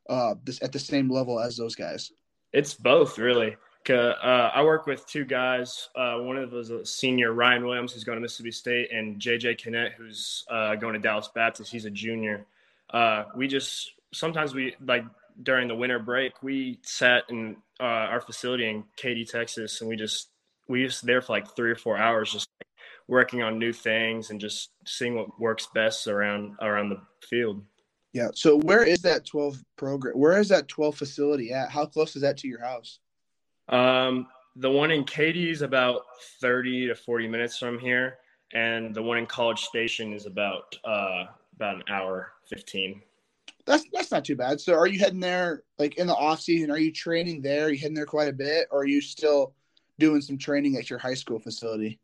uh, 0.09 0.35
this, 0.45 0.61
at 0.63 0.71
the 0.71 0.79
same 0.79 1.09
level 1.09 1.41
as 1.41 1.57
those 1.57 1.75
guys? 1.75 2.13
It's 2.53 2.73
both, 2.73 3.17
really. 3.17 3.57
Uh, 3.89 4.13
I 4.53 4.63
work 4.63 4.87
with 4.87 5.05
two 5.05 5.25
guys. 5.25 5.89
Uh, 5.93 6.19
one 6.19 6.37
of 6.37 6.51
them 6.51 6.59
is 6.59 6.69
a 6.69 6.85
senior, 6.85 7.33
Ryan 7.33 7.65
Williams, 7.65 7.91
who's 7.91 8.05
going 8.05 8.15
to 8.15 8.21
Mississippi 8.21 8.51
State, 8.51 8.93
and 8.93 9.19
JJ 9.19 9.59
Kinnett, 9.59 9.93
who's 9.93 10.45
uh, 10.49 10.75
going 10.75 10.93
to 10.93 10.99
Dallas 10.99 11.29
Baptist. 11.35 11.69
He's 11.69 11.83
a 11.83 11.89
junior. 11.89 12.45
Uh, 12.91 13.25
we 13.35 13.47
just 13.47 13.91
sometimes 14.13 14.53
we 14.53 14.75
like 14.85 15.05
during 15.41 15.67
the 15.67 15.75
winter 15.75 15.99
break 15.99 16.31
we 16.43 16.79
sat 16.83 17.23
in 17.29 17.57
uh, 17.79 17.83
our 17.83 18.21
facility 18.21 18.69
in 18.69 18.83
Katy, 18.95 19.25
Texas, 19.25 19.81
and 19.81 19.89
we 19.89 19.95
just 19.95 20.29
we 20.67 20.81
used 20.81 21.05
there 21.05 21.21
for 21.21 21.33
like 21.33 21.55
three 21.55 21.71
or 21.71 21.75
four 21.75 21.97
hours 21.97 22.31
just 22.31 22.47
like, 22.59 22.67
working 23.07 23.43
on 23.43 23.59
new 23.59 23.73
things 23.73 24.29
and 24.29 24.39
just 24.39 24.69
seeing 24.85 25.15
what 25.15 25.39
works 25.39 25.67
best 25.73 26.07
around 26.07 26.55
around 26.61 26.89
the 26.89 27.01
field. 27.27 27.63
Yeah. 28.13 28.29
So 28.35 28.59
where 28.59 28.83
is 28.83 29.01
that 29.01 29.25
12 29.25 29.63
program? 29.75 30.15
Where 30.15 30.39
is 30.39 30.49
that 30.49 30.67
12 30.67 30.95
facility 30.95 31.51
at? 31.51 31.71
How 31.71 31.85
close 31.87 32.15
is 32.15 32.21
that 32.21 32.37
to 32.37 32.47
your 32.47 32.61
house? 32.61 32.99
Um, 33.69 34.27
the 34.55 34.69
one 34.69 34.91
in 34.91 35.03
Katy 35.03 35.49
is 35.49 35.63
about 35.63 36.03
30 36.39 36.87
to 36.87 36.95
40 36.95 37.27
minutes 37.27 37.57
from 37.57 37.79
here, 37.79 38.19
and 38.53 38.93
the 38.93 39.01
one 39.01 39.17
in 39.17 39.25
College 39.25 39.63
Station 39.63 40.13
is 40.13 40.27
about 40.27 40.75
uh, 40.85 41.25
about 41.55 41.77
an 41.77 41.83
hour 41.89 42.33
15 42.49 43.01
that's 43.65 43.85
that's 43.93 44.11
not 44.11 44.25
too 44.25 44.35
bad. 44.35 44.59
So 44.59 44.73
are 44.73 44.87
you 44.87 44.99
heading 44.99 45.19
there 45.19 45.63
like 45.77 45.97
in 45.97 46.07
the 46.07 46.15
off 46.15 46.41
season? 46.41 46.71
Are 46.71 46.79
you 46.79 46.91
training 46.91 47.41
there? 47.41 47.65
Are 47.65 47.69
you 47.69 47.77
heading 47.77 47.95
there 47.95 48.05
quite 48.05 48.27
a 48.27 48.33
bit, 48.33 48.67
or 48.71 48.81
are 48.81 48.87
you 48.87 49.01
still 49.01 49.53
doing 49.99 50.21
some 50.21 50.37
training 50.37 50.77
at 50.77 50.89
your 50.89 50.99
high 50.99 51.13
school 51.13 51.39
facility? 51.39 51.99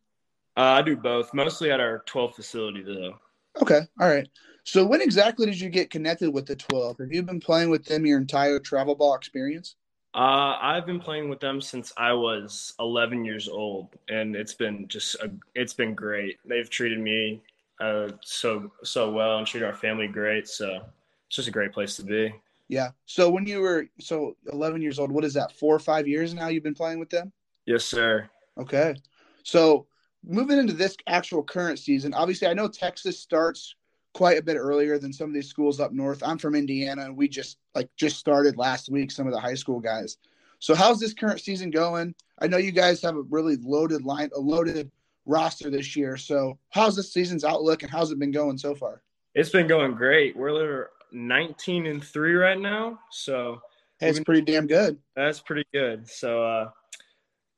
Uh, 0.57 0.61
I 0.61 0.81
do 0.81 0.95
both, 0.95 1.33
mostly 1.33 1.71
at 1.71 1.79
our 1.79 1.99
12 2.05 2.35
facility 2.35 2.83
though. 2.83 3.15
Okay, 3.61 3.81
all 3.99 4.09
right. 4.09 4.27
So 4.63 4.85
when 4.85 5.01
exactly 5.01 5.45
did 5.45 5.59
you 5.59 5.69
get 5.69 5.89
connected 5.89 6.31
with 6.31 6.45
the 6.45 6.55
12? 6.55 6.97
Have 6.99 7.11
you 7.11 7.23
been 7.23 7.39
playing 7.39 7.69
with 7.69 7.85
them 7.85 8.05
your 8.05 8.19
entire 8.19 8.59
travel 8.59 8.95
ball 8.95 9.15
experience? 9.15 9.75
Uh, 10.13 10.57
I've 10.59 10.85
been 10.85 10.99
playing 10.99 11.29
with 11.29 11.39
them 11.39 11.61
since 11.61 11.93
I 11.97 12.13
was 12.13 12.73
11 12.79 13.25
years 13.25 13.47
old, 13.47 13.89
and 14.09 14.35
it's 14.35 14.53
been 14.53 14.87
just 14.87 15.15
a, 15.15 15.31
it's 15.55 15.73
been 15.73 15.93
great. 15.93 16.37
They've 16.45 16.69
treated 16.69 16.99
me 16.99 17.41
uh, 17.79 18.09
so 18.21 18.71
so 18.83 19.11
well 19.11 19.37
and 19.37 19.47
treated 19.47 19.65
our 19.65 19.75
family 19.75 20.07
great. 20.07 20.47
So 20.47 20.81
it's 21.29 21.35
just 21.35 21.47
a 21.47 21.51
great 21.51 21.71
place 21.71 21.95
to 21.97 22.03
be. 22.03 22.33
Yeah. 22.69 22.89
So 23.05 23.29
when 23.29 23.45
you 23.45 23.61
were 23.61 23.87
so 23.99 24.35
11 24.51 24.81
years 24.81 24.97
old, 24.97 25.11
what 25.11 25.23
is 25.23 25.35
that? 25.35 25.51
Four 25.51 25.75
or 25.75 25.79
five 25.79 26.07
years 26.07 26.33
now 26.33 26.47
you've 26.47 26.63
been 26.63 26.73
playing 26.73 26.97
with 26.97 27.11
them? 27.11 27.31
Yes, 27.67 27.85
sir. 27.85 28.27
Okay. 28.57 28.95
So 29.43 29.85
moving 30.25 30.57
into 30.57 30.73
this 30.73 30.97
actual 31.05 31.43
current 31.43 31.77
season, 31.77 32.15
obviously 32.15 32.47
I 32.47 32.55
know 32.55 32.67
Texas 32.67 33.19
starts 33.19 33.75
quite 34.15 34.39
a 34.39 34.43
bit 34.43 34.57
earlier 34.57 34.97
than 34.97 35.13
some 35.13 35.29
of 35.29 35.35
these 35.35 35.47
schools 35.47 35.79
up 35.79 35.91
north. 35.91 36.23
I'm 36.25 36.39
from 36.39 36.55
Indiana 36.55 37.05
and 37.05 37.15
we 37.15 37.27
just 37.27 37.59
like 37.75 37.89
just 37.95 38.17
started 38.17 38.57
last 38.57 38.89
week 38.89 39.11
some 39.11 39.27
of 39.27 39.33
the 39.33 39.39
high 39.39 39.53
school 39.53 39.79
guys. 39.79 40.17
So 40.57 40.73
how's 40.73 40.99
this 40.99 41.13
current 41.13 41.41
season 41.41 41.69
going? 41.69 42.15
I 42.39 42.47
know 42.47 42.57
you 42.57 42.71
guys 42.71 43.03
have 43.03 43.15
a 43.15 43.21
really 43.21 43.57
loaded 43.57 44.03
line 44.03 44.31
a 44.35 44.39
loaded 44.39 44.91
roster 45.27 45.69
this 45.69 45.95
year. 45.95 46.17
So 46.17 46.57
how's 46.71 46.95
this 46.95 47.13
season's 47.13 47.43
outlook 47.43 47.83
and 47.83 47.91
how's 47.91 48.11
it 48.11 48.17
been 48.17 48.31
going 48.31 48.57
so 48.57 48.73
far? 48.73 49.03
It's 49.35 49.51
been 49.51 49.67
going 49.67 49.93
great. 49.93 50.35
We're 50.35 50.89
19 51.11 51.85
and 51.87 52.03
three 52.03 52.33
right 52.33 52.59
now. 52.59 52.99
So 53.11 53.61
hey, 53.99 54.09
it's 54.09 54.19
pretty 54.19 54.41
damn 54.41 54.67
good. 54.67 54.97
That's 55.15 55.39
pretty 55.39 55.65
good. 55.73 56.07
So 56.07 56.43
uh, 56.43 56.69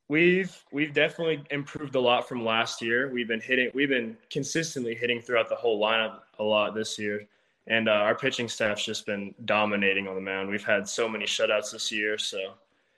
we've 0.08 0.56
we've 0.72 0.92
definitely 0.92 1.44
improved 1.50 1.94
a 1.94 2.00
lot 2.00 2.28
from 2.28 2.44
last 2.44 2.82
year. 2.82 3.10
We've 3.10 3.28
been 3.28 3.40
hitting, 3.40 3.70
we've 3.74 3.88
been 3.88 4.16
consistently 4.30 4.94
hitting 4.94 5.20
throughout 5.20 5.48
the 5.48 5.54
whole 5.54 5.80
lineup 5.80 6.20
a 6.38 6.44
lot 6.44 6.74
this 6.74 6.98
year, 6.98 7.26
and 7.66 7.88
uh, 7.88 7.92
our 7.92 8.14
pitching 8.14 8.48
staff's 8.48 8.84
just 8.84 9.06
been 9.06 9.34
dominating 9.44 10.08
on 10.08 10.14
the 10.14 10.20
mound. 10.20 10.48
We've 10.48 10.64
had 10.64 10.88
so 10.88 11.08
many 11.08 11.24
shutouts 11.24 11.72
this 11.72 11.90
year. 11.90 12.18
So 12.18 12.38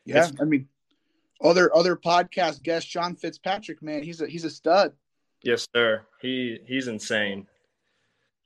yeah, 0.05 0.29
I 0.41 0.45
mean. 0.45 0.69
Other 1.43 1.75
other 1.77 1.97
podcast 1.97 2.63
guest 2.63 2.89
John 2.89 3.17
Fitzpatrick, 3.17 3.83
man, 3.83 4.03
he's 4.03 4.21
a 4.21 4.27
he's 4.27 4.45
a 4.45 4.51
stud. 4.51 4.93
Yes, 5.43 5.67
sir. 5.75 6.07
He 6.23 6.61
he's 6.65 6.89
insane. 6.89 7.47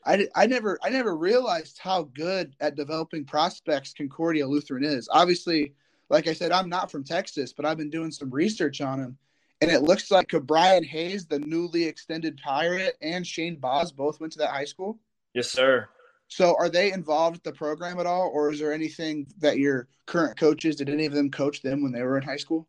I, 0.04 0.26
I 0.34 0.46
never 0.46 0.78
I 0.82 0.90
never 0.90 1.16
realized 1.16 1.78
how 1.78 2.04
good 2.14 2.54
at 2.60 2.76
developing 2.76 3.24
prospects 3.24 3.92
Concordia 3.92 4.46
Lutheran 4.46 4.84
is. 4.84 5.08
Obviously, 5.12 5.74
like 6.08 6.26
I 6.26 6.32
said, 6.32 6.52
I'm 6.52 6.68
not 6.68 6.90
from 6.90 7.04
Texas, 7.04 7.52
but 7.52 7.66
I've 7.66 7.76
been 7.76 7.90
doing 7.90 8.10
some 8.10 8.30
research 8.30 8.80
on 8.80 9.00
him, 9.00 9.18
and 9.60 9.70
it 9.70 9.82
looks 9.82 10.10
like 10.10 10.28
Brian 10.44 10.84
Hayes, 10.84 11.26
the 11.26 11.40
newly 11.40 11.84
extended 11.84 12.38
Pirate, 12.42 12.96
and 13.02 13.26
Shane 13.26 13.56
Baz 13.56 13.92
both 13.92 14.20
went 14.20 14.32
to 14.34 14.38
that 14.38 14.50
high 14.50 14.64
school. 14.64 14.98
Yes, 15.34 15.50
sir. 15.50 15.88
So, 16.28 16.56
are 16.58 16.68
they 16.68 16.92
involved 16.92 17.36
with 17.36 17.42
the 17.42 17.52
program 17.52 17.98
at 17.98 18.06
all, 18.06 18.30
or 18.32 18.52
is 18.52 18.60
there 18.60 18.72
anything 18.72 19.26
that 19.38 19.58
your 19.58 19.88
current 20.06 20.38
coaches 20.38 20.76
did 20.76 20.88
any 20.88 21.06
of 21.06 21.12
them 21.12 21.30
coach 21.30 21.62
them 21.62 21.82
when 21.82 21.92
they 21.92 22.02
were 22.02 22.18
in 22.18 22.22
high 22.22 22.36
school? 22.36 22.68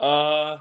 Uh, 0.00 0.58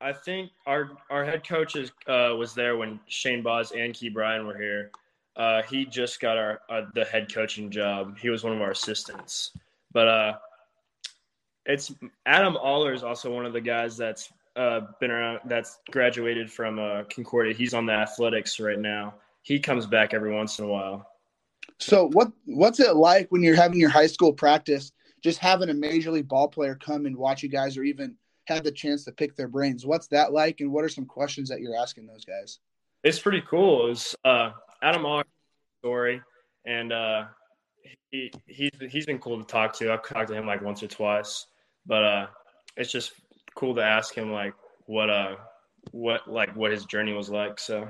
I 0.00 0.12
think 0.12 0.50
our 0.66 0.90
our 1.10 1.24
head 1.24 1.46
coach 1.46 1.76
is, 1.76 1.92
uh, 2.06 2.34
was 2.36 2.54
there 2.54 2.76
when 2.76 3.00
Shane 3.06 3.42
Baz 3.42 3.72
and 3.72 3.94
Ke'Bryan 3.94 4.46
were 4.46 4.56
here. 4.56 4.90
Uh, 5.36 5.62
he 5.62 5.84
just 5.84 6.20
got 6.20 6.38
our 6.38 6.60
uh, 6.68 6.82
the 6.94 7.04
head 7.04 7.32
coaching 7.32 7.70
job. 7.70 8.16
He 8.18 8.30
was 8.30 8.44
one 8.44 8.52
of 8.52 8.60
our 8.60 8.70
assistants, 8.70 9.50
but 9.92 10.06
uh, 10.06 10.34
it's 11.66 11.92
Adam 12.26 12.56
Oller 12.56 12.92
is 12.92 13.02
also 13.02 13.34
one 13.34 13.46
of 13.46 13.52
the 13.52 13.60
guys 13.60 13.96
that's 13.96 14.32
uh, 14.56 14.82
been 15.00 15.10
around 15.10 15.40
that's 15.46 15.78
graduated 15.90 16.50
from 16.50 16.78
uh, 16.78 17.02
Concordia. 17.04 17.52
He's 17.52 17.74
on 17.74 17.86
the 17.86 17.92
athletics 17.92 18.60
right 18.60 18.78
now. 18.78 19.14
He 19.42 19.58
comes 19.58 19.86
back 19.86 20.14
every 20.14 20.32
once 20.32 20.58
in 20.58 20.66
a 20.66 20.68
while. 20.68 21.08
So 21.78 22.08
what 22.12 22.30
what's 22.46 22.78
it 22.78 22.94
like 22.94 23.28
when 23.30 23.42
you're 23.42 23.56
having 23.56 23.80
your 23.80 23.90
high 23.90 24.06
school 24.06 24.32
practice, 24.32 24.92
just 25.22 25.38
having 25.38 25.70
a 25.70 25.74
major 25.74 26.12
league 26.12 26.28
ball 26.28 26.48
player 26.48 26.76
come 26.76 27.06
and 27.06 27.16
watch 27.16 27.42
you 27.42 27.48
guys, 27.48 27.76
or 27.76 27.82
even 27.82 28.14
have 28.46 28.62
the 28.62 28.70
chance 28.70 29.04
to 29.04 29.12
pick 29.12 29.34
their 29.34 29.48
brains? 29.48 29.84
What's 29.84 30.06
that 30.08 30.32
like, 30.32 30.60
and 30.60 30.72
what 30.72 30.84
are 30.84 30.88
some 30.88 31.06
questions 31.06 31.48
that 31.48 31.60
you're 31.60 31.76
asking 31.76 32.06
those 32.06 32.24
guys? 32.24 32.60
It's 33.02 33.18
pretty 33.18 33.42
cool. 33.48 33.86
It 33.86 33.88
was, 33.90 34.16
uh, 34.24 34.52
Adam 34.84 35.06
Oller 35.06 35.24
story, 35.80 36.20
and 36.66 36.92
uh, 36.92 37.24
he 38.10 38.30
he's 38.46 38.70
he's 38.90 39.06
been 39.06 39.18
cool 39.18 39.38
to 39.38 39.44
talk 39.44 39.72
to. 39.78 39.90
I've 39.90 40.06
talked 40.06 40.28
to 40.28 40.34
him 40.34 40.46
like 40.46 40.60
once 40.60 40.82
or 40.82 40.88
twice, 40.88 41.46
but 41.86 42.04
uh, 42.04 42.26
it's 42.76 42.92
just 42.92 43.12
cool 43.54 43.74
to 43.76 43.82
ask 43.82 44.14
him 44.14 44.30
like 44.30 44.52
what 44.86 45.08
uh 45.08 45.36
what 45.92 46.30
like 46.30 46.54
what 46.54 46.70
his 46.70 46.84
journey 46.84 47.14
was 47.14 47.30
like. 47.30 47.58
So 47.58 47.88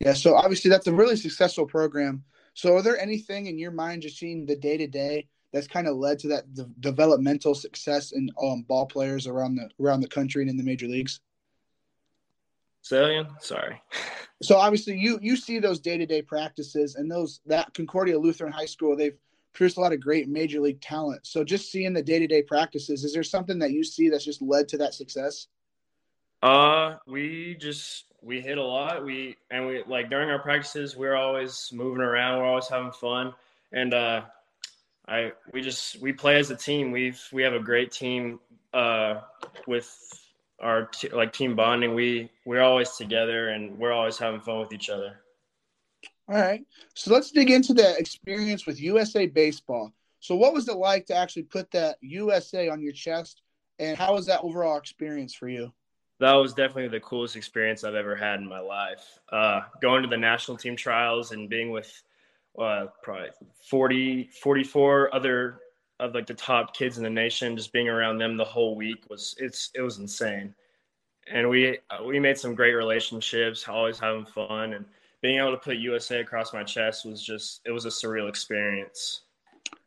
yeah, 0.00 0.14
so 0.14 0.34
obviously 0.34 0.70
that's 0.70 0.86
a 0.86 0.94
really 0.94 1.16
successful 1.16 1.66
program. 1.66 2.24
So 2.54 2.74
are 2.76 2.82
there 2.82 2.98
anything 2.98 3.46
in 3.46 3.58
your 3.58 3.70
mind 3.70 4.02
just 4.02 4.18
seeing 4.18 4.46
the 4.46 4.56
day 4.56 4.78
to 4.78 4.86
day 4.86 5.26
that's 5.52 5.66
kind 5.66 5.86
of 5.86 5.96
led 5.96 6.18
to 6.20 6.28
that 6.28 6.54
de- 6.54 6.68
developmental 6.80 7.54
success 7.54 8.12
in 8.12 8.30
um, 8.42 8.62
ball 8.62 8.86
players 8.86 9.26
around 9.26 9.56
the 9.56 9.68
around 9.78 10.00
the 10.00 10.08
country 10.08 10.42
and 10.42 10.50
in 10.50 10.56
the 10.56 10.62
major 10.62 10.86
leagues? 10.86 11.20
Sallian, 12.82 13.40
sorry. 13.40 13.80
So 14.42 14.56
obviously 14.56 14.98
you 14.98 15.18
you 15.22 15.36
see 15.36 15.58
those 15.60 15.78
day 15.78 15.96
to 15.96 16.06
day 16.06 16.22
practices 16.22 16.96
and 16.96 17.10
those 17.10 17.40
that 17.46 17.72
Concordia 17.74 18.18
Lutheran 18.18 18.52
High 18.52 18.66
School 18.66 18.96
they've 18.96 19.16
produced 19.52 19.76
a 19.76 19.80
lot 19.80 19.92
of 19.92 20.00
great 20.00 20.28
major 20.28 20.60
league 20.60 20.80
talent. 20.80 21.26
So 21.26 21.44
just 21.44 21.70
seeing 21.70 21.92
the 21.92 22.02
day 22.02 22.18
to 22.18 22.26
day 22.26 22.42
practices, 22.42 23.04
is 23.04 23.12
there 23.12 23.22
something 23.22 23.58
that 23.60 23.70
you 23.70 23.84
see 23.84 24.08
that's 24.08 24.24
just 24.24 24.42
led 24.42 24.68
to 24.68 24.78
that 24.78 24.94
success? 24.94 25.46
Uh, 26.42 26.96
we 27.06 27.56
just 27.60 28.06
we 28.20 28.40
hit 28.40 28.58
a 28.58 28.64
lot. 28.64 29.04
We 29.04 29.36
and 29.50 29.66
we 29.66 29.84
like 29.86 30.10
during 30.10 30.30
our 30.30 30.40
practices, 30.40 30.96
we're 30.96 31.14
always 31.14 31.70
moving 31.72 32.02
around. 32.02 32.38
We're 32.38 32.48
always 32.48 32.68
having 32.68 32.92
fun, 32.92 33.32
and 33.72 33.94
uh, 33.94 34.22
I 35.06 35.32
we 35.52 35.60
just 35.60 36.00
we 36.00 36.12
play 36.12 36.36
as 36.38 36.50
a 36.50 36.56
team. 36.56 36.90
We've 36.90 37.22
we 37.32 37.42
have 37.42 37.54
a 37.54 37.60
great 37.60 37.92
team 37.92 38.40
uh 38.74 39.20
with 39.66 39.94
our 40.62 40.86
t- 40.86 41.08
like 41.10 41.32
team 41.32 41.54
bonding. 41.54 41.94
We 41.94 42.30
we're 42.44 42.62
always 42.62 42.90
together, 42.92 43.50
and 43.50 43.78
we're 43.78 43.92
always 43.92 44.18
having 44.18 44.40
fun 44.40 44.60
with 44.60 44.72
each 44.72 44.88
other. 44.88 45.20
All 46.28 46.36
right. 46.36 46.64
So 46.94 47.12
let's 47.12 47.30
dig 47.30 47.50
into 47.50 47.74
that 47.74 47.98
experience 47.98 48.66
with 48.66 48.80
USA 48.80 49.26
Baseball. 49.26 49.92
So, 50.20 50.36
what 50.36 50.54
was 50.54 50.68
it 50.68 50.76
like 50.76 51.06
to 51.06 51.16
actually 51.16 51.42
put 51.42 51.70
that 51.72 51.98
USA 52.00 52.68
on 52.68 52.80
your 52.80 52.92
chest, 52.92 53.42
and 53.78 53.98
how 53.98 54.14
was 54.14 54.26
that 54.26 54.40
overall 54.42 54.78
experience 54.78 55.34
for 55.34 55.48
you? 55.48 55.72
That 56.20 56.34
was 56.34 56.54
definitely 56.54 56.88
the 56.88 57.00
coolest 57.00 57.34
experience 57.34 57.82
I've 57.82 57.96
ever 57.96 58.14
had 58.14 58.38
in 58.38 58.48
my 58.48 58.60
life. 58.60 59.18
Uh, 59.30 59.62
going 59.80 60.04
to 60.04 60.08
the 60.08 60.16
national 60.16 60.56
team 60.56 60.76
trials 60.76 61.32
and 61.32 61.50
being 61.50 61.72
with 61.72 62.02
uh, 62.56 62.86
probably 63.02 63.30
40, 63.68 64.30
44 64.40 65.12
other 65.12 65.58
of 66.02 66.14
like 66.14 66.26
the 66.26 66.34
top 66.34 66.74
kids 66.74 66.98
in 66.98 67.04
the 67.04 67.10
nation, 67.10 67.56
just 67.56 67.72
being 67.72 67.88
around 67.88 68.18
them 68.18 68.36
the 68.36 68.44
whole 68.44 68.74
week 68.74 69.04
was 69.08 69.34
it's 69.38 69.70
it 69.74 69.80
was 69.80 69.98
insane. 69.98 70.54
And 71.32 71.48
we 71.48 71.78
we 72.04 72.18
made 72.18 72.36
some 72.36 72.54
great 72.54 72.74
relationships, 72.74 73.66
always 73.68 73.98
having 73.98 74.26
fun 74.26 74.74
and 74.74 74.84
being 75.22 75.38
able 75.38 75.52
to 75.52 75.56
put 75.56 75.76
USA 75.76 76.20
across 76.20 76.52
my 76.52 76.64
chest 76.64 77.06
was 77.06 77.22
just 77.22 77.60
it 77.64 77.70
was 77.70 77.84
a 77.84 77.88
surreal 77.88 78.28
experience. 78.28 79.22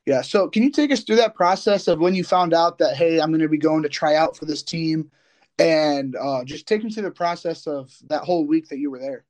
Yeah. 0.06 0.22
So 0.22 0.48
can 0.48 0.64
you 0.64 0.72
take 0.72 0.92
us 0.92 1.02
through 1.02 1.18
that 1.18 1.36
process 1.36 1.88
of 1.88 2.00
when 2.00 2.16
you 2.16 2.24
found 2.24 2.54
out 2.54 2.78
that 2.78 2.96
hey, 2.96 3.20
I'm 3.20 3.30
going 3.30 3.42
to 3.42 3.50
be 3.50 3.58
going 3.58 3.84
to 3.84 3.90
try 3.90 4.16
out 4.16 4.38
for 4.38 4.46
this 4.46 4.64
team, 4.64 5.12
and 5.60 6.16
uh, 6.16 6.46
just 6.46 6.68
take 6.68 6.84
me 6.84 6.92
through 6.92 7.04
the 7.04 7.12
process 7.12 7.68
of 7.68 7.94
that 8.08 8.24
whole 8.24 8.46
week 8.46 8.70
that 8.70 8.78
you 8.78 8.90
were 8.90 9.00
there. 9.00 9.26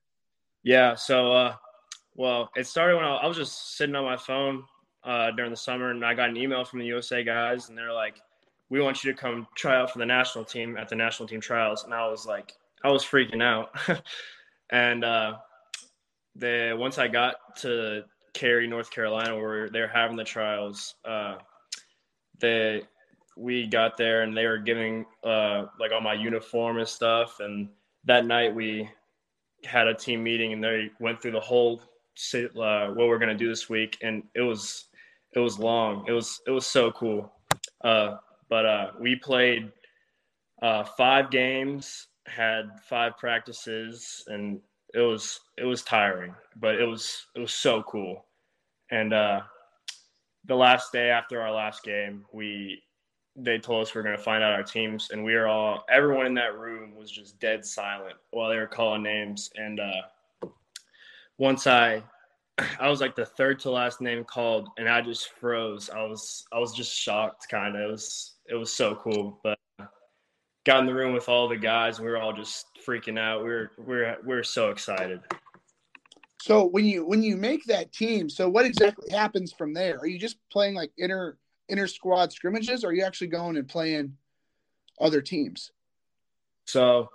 Yeah. 0.62 0.96
So, 0.96 1.34
uh, 1.34 1.56
well, 2.15 2.51
it 2.56 2.68
started 2.68 2.96
when 2.96 3.06
I, 3.06 3.15
I 3.15 3.25
was 3.27 3.38
just 3.38 3.75
sitting 3.75 3.96
on 3.96 4.04
my 4.04 4.18
phone 4.18 4.63
uh, 5.06 5.32
during 5.32 5.52
the 5.52 5.58
summer, 5.58 5.92
and 5.92 6.04
I 6.04 6.14
got 6.14 6.30
an 6.30 6.38
email 6.38 6.66
from 6.66 6.80
the 6.80 6.86
USA 6.86 7.24
guys, 7.24 7.70
and 7.70 7.78
they're 7.78 7.94
like, 7.94 8.22
"We 8.70 8.82
want 8.82 9.04
you 9.04 9.12
to 9.12 9.18
come 9.18 9.48
try 9.56 9.76
out 9.76 9.92
for 9.92 10.00
the 10.00 10.06
national 10.06 10.46
team 10.46 10.78
at 10.78 10.90
the 10.90 10.96
national 10.96 11.28
team 11.28 11.42
trials." 11.42 11.84
And 11.84 11.94
I 11.94 12.08
was 12.08 12.26
like, 12.26 12.54
I 12.84 12.90
was 12.90 13.04
freaking 13.04 13.42
out, 13.42 13.70
and 14.72 15.04
uh, 15.04 15.36
once 16.36 16.98
I 16.98 17.08
got 17.08 17.36
to 17.62 18.04
Cary, 18.34 18.68
North 18.68 18.92
Carolina, 18.92 19.36
where 19.36 19.70
they're 19.70 19.88
having 19.88 20.18
the 20.18 20.24
trials, 20.24 20.96
uh, 21.06 21.36
they 22.40 22.84
we 23.38 23.68
got 23.68 23.98
there 23.98 24.22
and 24.24 24.36
they 24.36 24.46
were 24.46 24.58
giving 24.58 25.06
uh, 25.24 25.66
like 25.80 25.92
all 25.92 26.02
my 26.02 26.14
uniform 26.14 26.78
and 26.78 26.88
stuff. 26.88 27.40
And 27.40 27.70
that 28.06 28.26
night 28.26 28.54
we 28.56 28.90
had 29.66 29.88
a 29.88 29.94
team 29.94 30.24
meeting 30.24 30.54
and 30.54 30.64
they 30.64 30.90
went 31.00 31.22
through 31.22 31.32
the 31.32 31.40
whole 31.40 31.82
uh, 32.34 32.88
what 32.88 33.08
we're 33.08 33.20
gonna 33.20 33.36
do 33.36 33.50
this 33.50 33.70
week, 33.70 33.98
and 34.02 34.24
it 34.36 34.42
was 34.42 34.86
it 35.36 35.39
was 35.39 35.60
long. 35.60 36.06
It 36.08 36.13
was 36.13 36.42
it 36.48 36.51
was 36.51 36.65
so 36.65 36.92
cool. 36.92 37.32
Uh, 37.84 38.18
but 38.50 38.65
uh, 38.65 38.92
we 39.00 39.15
played 39.15 39.72
uh, 40.62 40.84
five 40.84 41.30
games, 41.30 42.08
had 42.25 42.70
five 42.88 43.18
practices, 43.18 44.24
and 44.27 44.60
it 44.94 45.01
was 45.01 45.39
it 45.58 45.65
was 45.65 45.84
tiring, 45.84 46.34
but 46.56 46.75
it 46.75 46.86
was 46.86 47.25
it 47.36 47.39
was 47.39 47.54
so 47.54 47.84
cool. 47.84 48.25
And 48.92 49.13
uh, 49.13 49.42
the 50.46 50.56
last 50.56 50.92
day 50.92 51.10
after 51.10 51.42
our 51.42 51.51
last 51.51 51.84
game, 51.84 52.25
we 52.32 52.82
they 53.36 53.58
told 53.58 53.82
us 53.82 53.94
we 53.94 54.00
are 54.00 54.04
going 54.04 54.15
to 54.15 54.24
find 54.24 54.44
out 54.44 54.54
our 54.54 54.63
teams, 54.63 55.10
and 55.12 55.24
we 55.24 55.34
were 55.36 55.48
all 55.48 55.84
everyone 55.89 56.25
in 56.25 56.34
that 56.36 56.58
room 56.58 56.96
was 56.96 57.12
just 57.12 57.39
dead 57.39 57.65
silent 57.65 58.15
while 58.32 58.50
they 58.50 58.58
were 58.58 58.68
calling 58.68 59.04
names. 59.04 59.50
And 59.56 59.80
uh, 59.80 60.48
once 61.38 61.68
I 61.68 62.01
I 62.58 62.90
was 62.90 63.02
like 63.02 63.16
the 63.16 63.26
third 63.26 63.60
to 63.62 63.72
last 63.72 64.00
name 64.00 64.24
called, 64.24 64.70
and 64.78 64.88
I 64.88 65.02
just 65.02 65.30
froze. 65.40 65.90
I 65.90 66.04
was 66.04 66.46
I 66.54 66.60
was 66.60 66.74
just 66.74 66.94
shocked, 66.94 67.48
kind 67.50 67.76
of. 67.76 67.82
It 67.82 67.92
was 67.92 68.36
it 68.48 68.56
was 68.56 68.72
so 68.72 68.96
cool, 68.96 69.40
but 69.44 69.58
got 70.66 70.80
in 70.80 70.86
the 70.86 70.94
room 70.94 71.14
with 71.14 71.28
all 71.28 71.48
the 71.48 71.58
guys, 71.58 71.98
and 71.98 72.06
we 72.06 72.12
were 72.12 72.18
all 72.18 72.34
just 72.34 72.68
freaking 72.86 73.20
out. 73.20 73.44
We 73.44 73.50
were 73.50 73.72
we 73.78 73.96
are 73.96 74.18
we 74.26 74.34
are 74.36 74.44
so 74.44 74.70
excited. 74.70 75.22
So 76.42 76.66
when 76.66 76.86
you 76.86 77.06
when 77.06 77.24
you 77.24 77.38
make 77.38 77.66
that 77.66 77.92
team, 77.92 78.30
so 78.30 78.48
what 78.48 78.66
exactly 78.66 79.12
happens 79.12 79.52
from 79.52 79.74
there? 79.74 79.98
Are 79.98 80.08
you 80.08 80.20
just 80.20 80.38
playing 80.52 80.76
like 80.76 80.92
inner 80.98 81.38
inner 81.68 81.88
squad 81.88 82.32
scrimmages, 82.32 82.84
or 82.84 82.90
are 82.90 82.94
you 82.94 83.04
actually 83.04 83.28
going 83.28 83.58
and 83.58 83.68
playing 83.68 84.16
other 85.02 85.22
teams? 85.22 85.72
So 86.66 87.10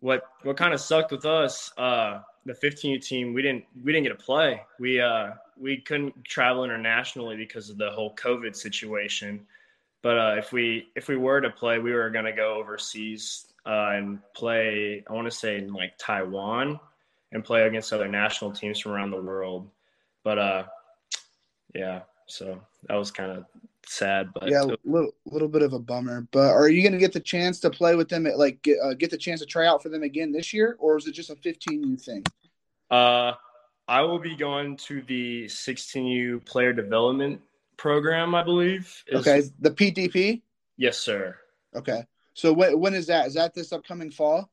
what 0.00 0.22
what 0.42 0.56
kind 0.56 0.74
of 0.74 0.80
sucked 0.80 1.12
with 1.12 1.24
us, 1.24 1.72
uh, 1.78 2.20
the 2.46 2.54
15 2.54 3.00
team, 3.00 3.34
we 3.34 3.42
didn't 3.42 3.64
we 3.84 3.92
didn't 3.92 4.04
get 4.04 4.18
to 4.18 4.24
play. 4.24 4.62
We 4.78 5.00
uh 5.00 5.32
we 5.58 5.78
couldn't 5.78 6.24
travel 6.24 6.64
internationally 6.64 7.36
because 7.36 7.70
of 7.70 7.78
the 7.78 7.90
whole 7.90 8.14
COVID 8.14 8.54
situation. 8.54 9.46
But 10.02 10.18
uh, 10.18 10.34
if 10.38 10.52
we 10.52 10.88
if 10.94 11.08
we 11.08 11.16
were 11.16 11.40
to 11.40 11.50
play, 11.50 11.78
we 11.78 11.92
were 11.92 12.10
gonna 12.10 12.34
go 12.34 12.54
overseas 12.54 13.46
uh, 13.66 13.90
and 13.94 14.18
play. 14.34 15.02
I 15.08 15.12
want 15.12 15.26
to 15.26 15.36
say 15.36 15.58
in 15.58 15.72
like 15.72 15.98
Taiwan 15.98 16.78
and 17.32 17.44
play 17.44 17.66
against 17.66 17.92
other 17.92 18.08
national 18.08 18.52
teams 18.52 18.78
from 18.78 18.92
around 18.92 19.10
the 19.10 19.20
world. 19.20 19.68
But 20.22 20.38
uh, 20.38 20.64
yeah, 21.74 22.02
so 22.26 22.60
that 22.88 22.96
was 22.96 23.10
kind 23.10 23.32
of 23.32 23.44
sad. 23.86 24.30
But 24.34 24.48
yeah, 24.48 24.62
a 24.62 24.76
little 24.84 25.12
little 25.24 25.48
bit 25.48 25.62
of 25.62 25.72
a 25.72 25.78
bummer. 25.78 26.26
But 26.30 26.50
are 26.50 26.68
you 26.68 26.82
gonna 26.82 26.98
get 26.98 27.12
the 27.12 27.20
chance 27.20 27.60
to 27.60 27.70
play 27.70 27.94
with 27.94 28.08
them? 28.08 28.26
At, 28.26 28.38
like 28.38 28.62
get, 28.62 28.78
uh, 28.82 28.94
get 28.94 29.10
the 29.10 29.16
chance 29.16 29.40
to 29.40 29.46
try 29.46 29.66
out 29.66 29.82
for 29.82 29.88
them 29.88 30.02
again 30.02 30.32
this 30.32 30.52
year, 30.52 30.76
or 30.78 30.96
is 30.96 31.06
it 31.06 31.12
just 31.12 31.30
a 31.30 31.36
15U 31.36 32.00
thing? 32.00 32.24
Uh, 32.90 33.32
I 33.88 34.02
will 34.02 34.18
be 34.18 34.36
going 34.36 34.76
to 34.78 35.02
the 35.02 35.44
16U 35.46 36.44
player 36.44 36.72
development 36.72 37.40
program, 37.76 38.34
I 38.34 38.42
believe. 38.42 39.04
Is, 39.06 39.20
okay, 39.20 39.48
the 39.60 39.70
PDP. 39.70 40.42
Yes, 40.76 40.98
sir. 40.98 41.36
Okay. 41.74 42.04
So 42.34 42.52
when 42.52 42.78
when 42.80 42.94
is 42.94 43.06
that? 43.06 43.26
Is 43.26 43.34
that 43.34 43.54
this 43.54 43.72
upcoming 43.72 44.10
fall? 44.10 44.50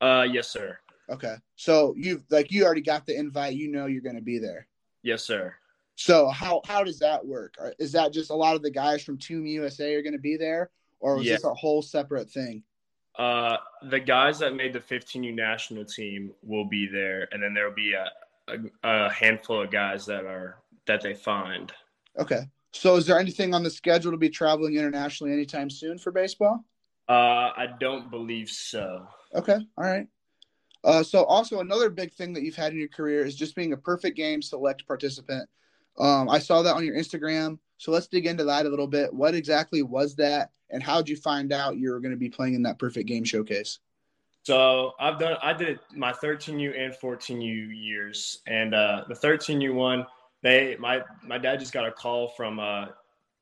Uh, 0.00 0.26
yes, 0.30 0.48
sir. 0.48 0.78
Okay. 1.10 1.34
So 1.56 1.94
you've 1.96 2.24
like 2.30 2.50
you 2.52 2.64
already 2.64 2.80
got 2.80 3.06
the 3.06 3.16
invite. 3.16 3.54
You 3.54 3.68
know 3.68 3.86
you're 3.86 4.02
going 4.02 4.16
to 4.16 4.22
be 4.22 4.38
there. 4.38 4.66
Yes, 5.02 5.22
sir. 5.22 5.54
So 5.96 6.28
how 6.28 6.60
how 6.66 6.82
does 6.84 6.98
that 6.98 7.24
work? 7.24 7.54
Is 7.78 7.92
that 7.92 8.12
just 8.12 8.30
a 8.30 8.34
lot 8.34 8.56
of 8.56 8.62
the 8.62 8.70
guys 8.70 9.02
from 9.02 9.18
Team 9.18 9.46
USA 9.46 9.94
are 9.94 10.02
going 10.02 10.12
to 10.14 10.18
be 10.18 10.36
there, 10.36 10.70
or 11.00 11.18
is 11.18 11.26
yeah. 11.26 11.34
this 11.34 11.44
a 11.44 11.54
whole 11.54 11.82
separate 11.82 12.30
thing? 12.30 12.62
Uh, 13.16 13.56
the 13.90 14.00
guys 14.00 14.40
that 14.40 14.56
made 14.56 14.72
the 14.72 14.80
15U 14.80 15.32
national 15.34 15.84
team 15.84 16.32
will 16.42 16.64
be 16.64 16.88
there, 16.88 17.28
and 17.30 17.40
then 17.40 17.54
there 17.54 17.68
will 17.68 17.74
be 17.74 17.94
a, 17.94 18.10
a, 18.52 19.06
a 19.06 19.12
handful 19.12 19.62
of 19.62 19.70
guys 19.70 20.04
that 20.06 20.24
are 20.24 20.58
that 20.86 21.00
they 21.00 21.14
find. 21.14 21.72
Okay. 22.18 22.42
So 22.72 22.96
is 22.96 23.06
there 23.06 23.20
anything 23.20 23.54
on 23.54 23.62
the 23.62 23.70
schedule 23.70 24.10
to 24.10 24.18
be 24.18 24.28
traveling 24.28 24.74
internationally 24.74 25.32
anytime 25.32 25.70
soon 25.70 25.96
for 25.96 26.10
baseball? 26.10 26.64
Uh, 27.08 27.52
I 27.56 27.68
don't 27.78 28.10
believe 28.10 28.50
so. 28.50 29.06
Okay. 29.32 29.58
All 29.78 29.84
right. 29.84 30.08
Uh, 30.82 31.02
so 31.02 31.24
also 31.24 31.60
another 31.60 31.88
big 31.88 32.12
thing 32.12 32.32
that 32.32 32.42
you've 32.42 32.56
had 32.56 32.72
in 32.72 32.78
your 32.78 32.88
career 32.88 33.24
is 33.24 33.36
just 33.36 33.54
being 33.54 33.72
a 33.72 33.76
perfect 33.76 34.16
game 34.16 34.42
select 34.42 34.86
participant. 34.86 35.48
Um, 35.98 36.28
I 36.28 36.38
saw 36.38 36.62
that 36.62 36.74
on 36.74 36.84
your 36.84 36.96
Instagram. 36.96 37.58
So 37.78 37.92
let's 37.92 38.06
dig 38.06 38.26
into 38.26 38.44
that 38.44 38.66
a 38.66 38.68
little 38.68 38.86
bit. 38.86 39.12
What 39.12 39.34
exactly 39.34 39.82
was 39.82 40.14
that, 40.16 40.52
and 40.70 40.82
how 40.82 40.98
did 40.98 41.08
you 41.08 41.16
find 41.16 41.52
out 41.52 41.76
you 41.76 41.90
were 41.90 42.00
going 42.00 42.12
to 42.12 42.18
be 42.18 42.30
playing 42.30 42.54
in 42.54 42.62
that 42.62 42.78
perfect 42.78 43.08
game 43.08 43.24
showcase? 43.24 43.78
So 44.44 44.92
I've 45.00 45.18
done. 45.18 45.36
I 45.42 45.52
did 45.52 45.80
my 45.94 46.12
13U 46.12 46.78
and 46.78 46.94
14U 46.94 47.70
years, 47.74 48.40
and 48.46 48.74
uh, 48.74 49.04
the 49.08 49.14
13U 49.14 49.74
one, 49.74 50.06
they 50.42 50.76
my 50.78 51.02
my 51.22 51.38
dad 51.38 51.60
just 51.60 51.72
got 51.72 51.86
a 51.86 51.92
call 51.92 52.28
from 52.28 52.60
uh, 52.60 52.86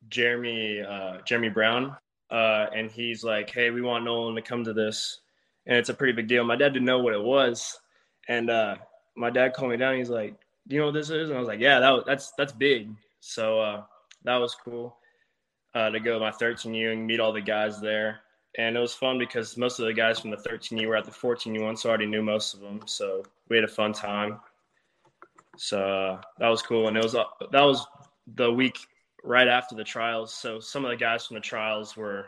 Jeremy 0.09 0.81
uh, 0.81 1.19
Jeremy 1.25 1.51
Brown, 1.51 1.97
uh, 2.31 2.67
and 2.75 2.91
he's 2.91 3.23
like, 3.23 3.51
"Hey, 3.51 3.71
we 3.71 3.83
want 3.83 4.05
Nolan 4.05 4.35
to 4.35 4.43
come 4.43 4.65
to 4.65 4.73
this." 4.73 5.21
and 5.67 5.77
it's 5.77 5.89
a 5.89 5.95
pretty 5.95 6.13
big 6.13 6.29
deal. 6.29 6.45
My 6.45 6.57
dad 6.57 6.73
didn't 6.73 6.87
know 6.87 6.99
what 6.99 7.15
it 7.15 7.23
was, 7.23 7.79
and 8.29 8.51
uh, 8.51 8.77
my 9.17 9.31
dad 9.31 9.55
called 9.55 9.71
me 9.71 9.77
down. 9.77 9.97
He's 9.97 10.11
like, 10.11 10.35
"Do 10.69 10.75
you 10.75 10.81
know 10.81 10.87
what 10.87 10.95
this 10.95 11.11
is?" 11.11 11.29
And 11.29 11.37
I 11.37 11.41
was 11.41 11.49
like, 11.49 11.61
"Yeah, 11.61 11.81
that 11.81 11.91
was, 11.91 12.05
that's 12.07 12.33
that's 12.33 12.53
big." 12.53 12.91
So 13.21 13.61
uh, 13.61 13.83
that 14.25 14.37
was 14.37 14.55
cool 14.55 14.97
uh, 15.75 15.91
to 15.91 16.01
go 16.01 16.15
to 16.15 16.21
my 16.21 16.31
13U 16.31 16.93
and 16.93 17.07
meet 17.07 17.21
all 17.21 17.33
the 17.33 17.41
guys 17.41 17.81
there, 17.81 18.21
and 18.59 18.77
it 18.77 18.81
was 18.81 18.95
fun 18.95 19.19
because 19.19 19.57
most 19.57 19.79
of 19.79 19.87
the 19.87 19.93
guys 19.93 20.19
from 20.21 20.31
the 20.31 20.37
13U 20.37 20.87
were 20.87 20.97
at 20.97 21.05
the 21.05 21.11
14U 21.11 21.63
one, 21.63 21.77
so 21.77 21.89
I 21.89 21.91
already 21.91 22.07
knew 22.07 22.23
most 22.23 22.55
of 22.55 22.61
them. 22.61 22.81
So 22.87 23.23
we 23.49 23.57
had 23.57 23.65
a 23.65 23.69
fun 23.69 23.93
time. 23.93 24.41
So 25.57 25.81
uh, 25.81 26.21
that 26.39 26.49
was 26.49 26.63
cool, 26.63 26.89
and 26.89 26.97
it 26.97 27.03
was 27.03 27.15
uh, 27.15 27.25
that 27.51 27.63
was 27.63 27.87
the 28.35 28.51
week 28.51 28.79
right 29.25 29.49
after 29.49 29.75
the 29.75 29.85
trials. 29.85 30.33
So 30.35 30.61
some 30.61 30.85
of 30.85 30.91
the 30.91 30.97
guys 30.97 31.27
from 31.27 31.35
the 31.35 31.41
trials 31.41 31.97
were 31.97 32.27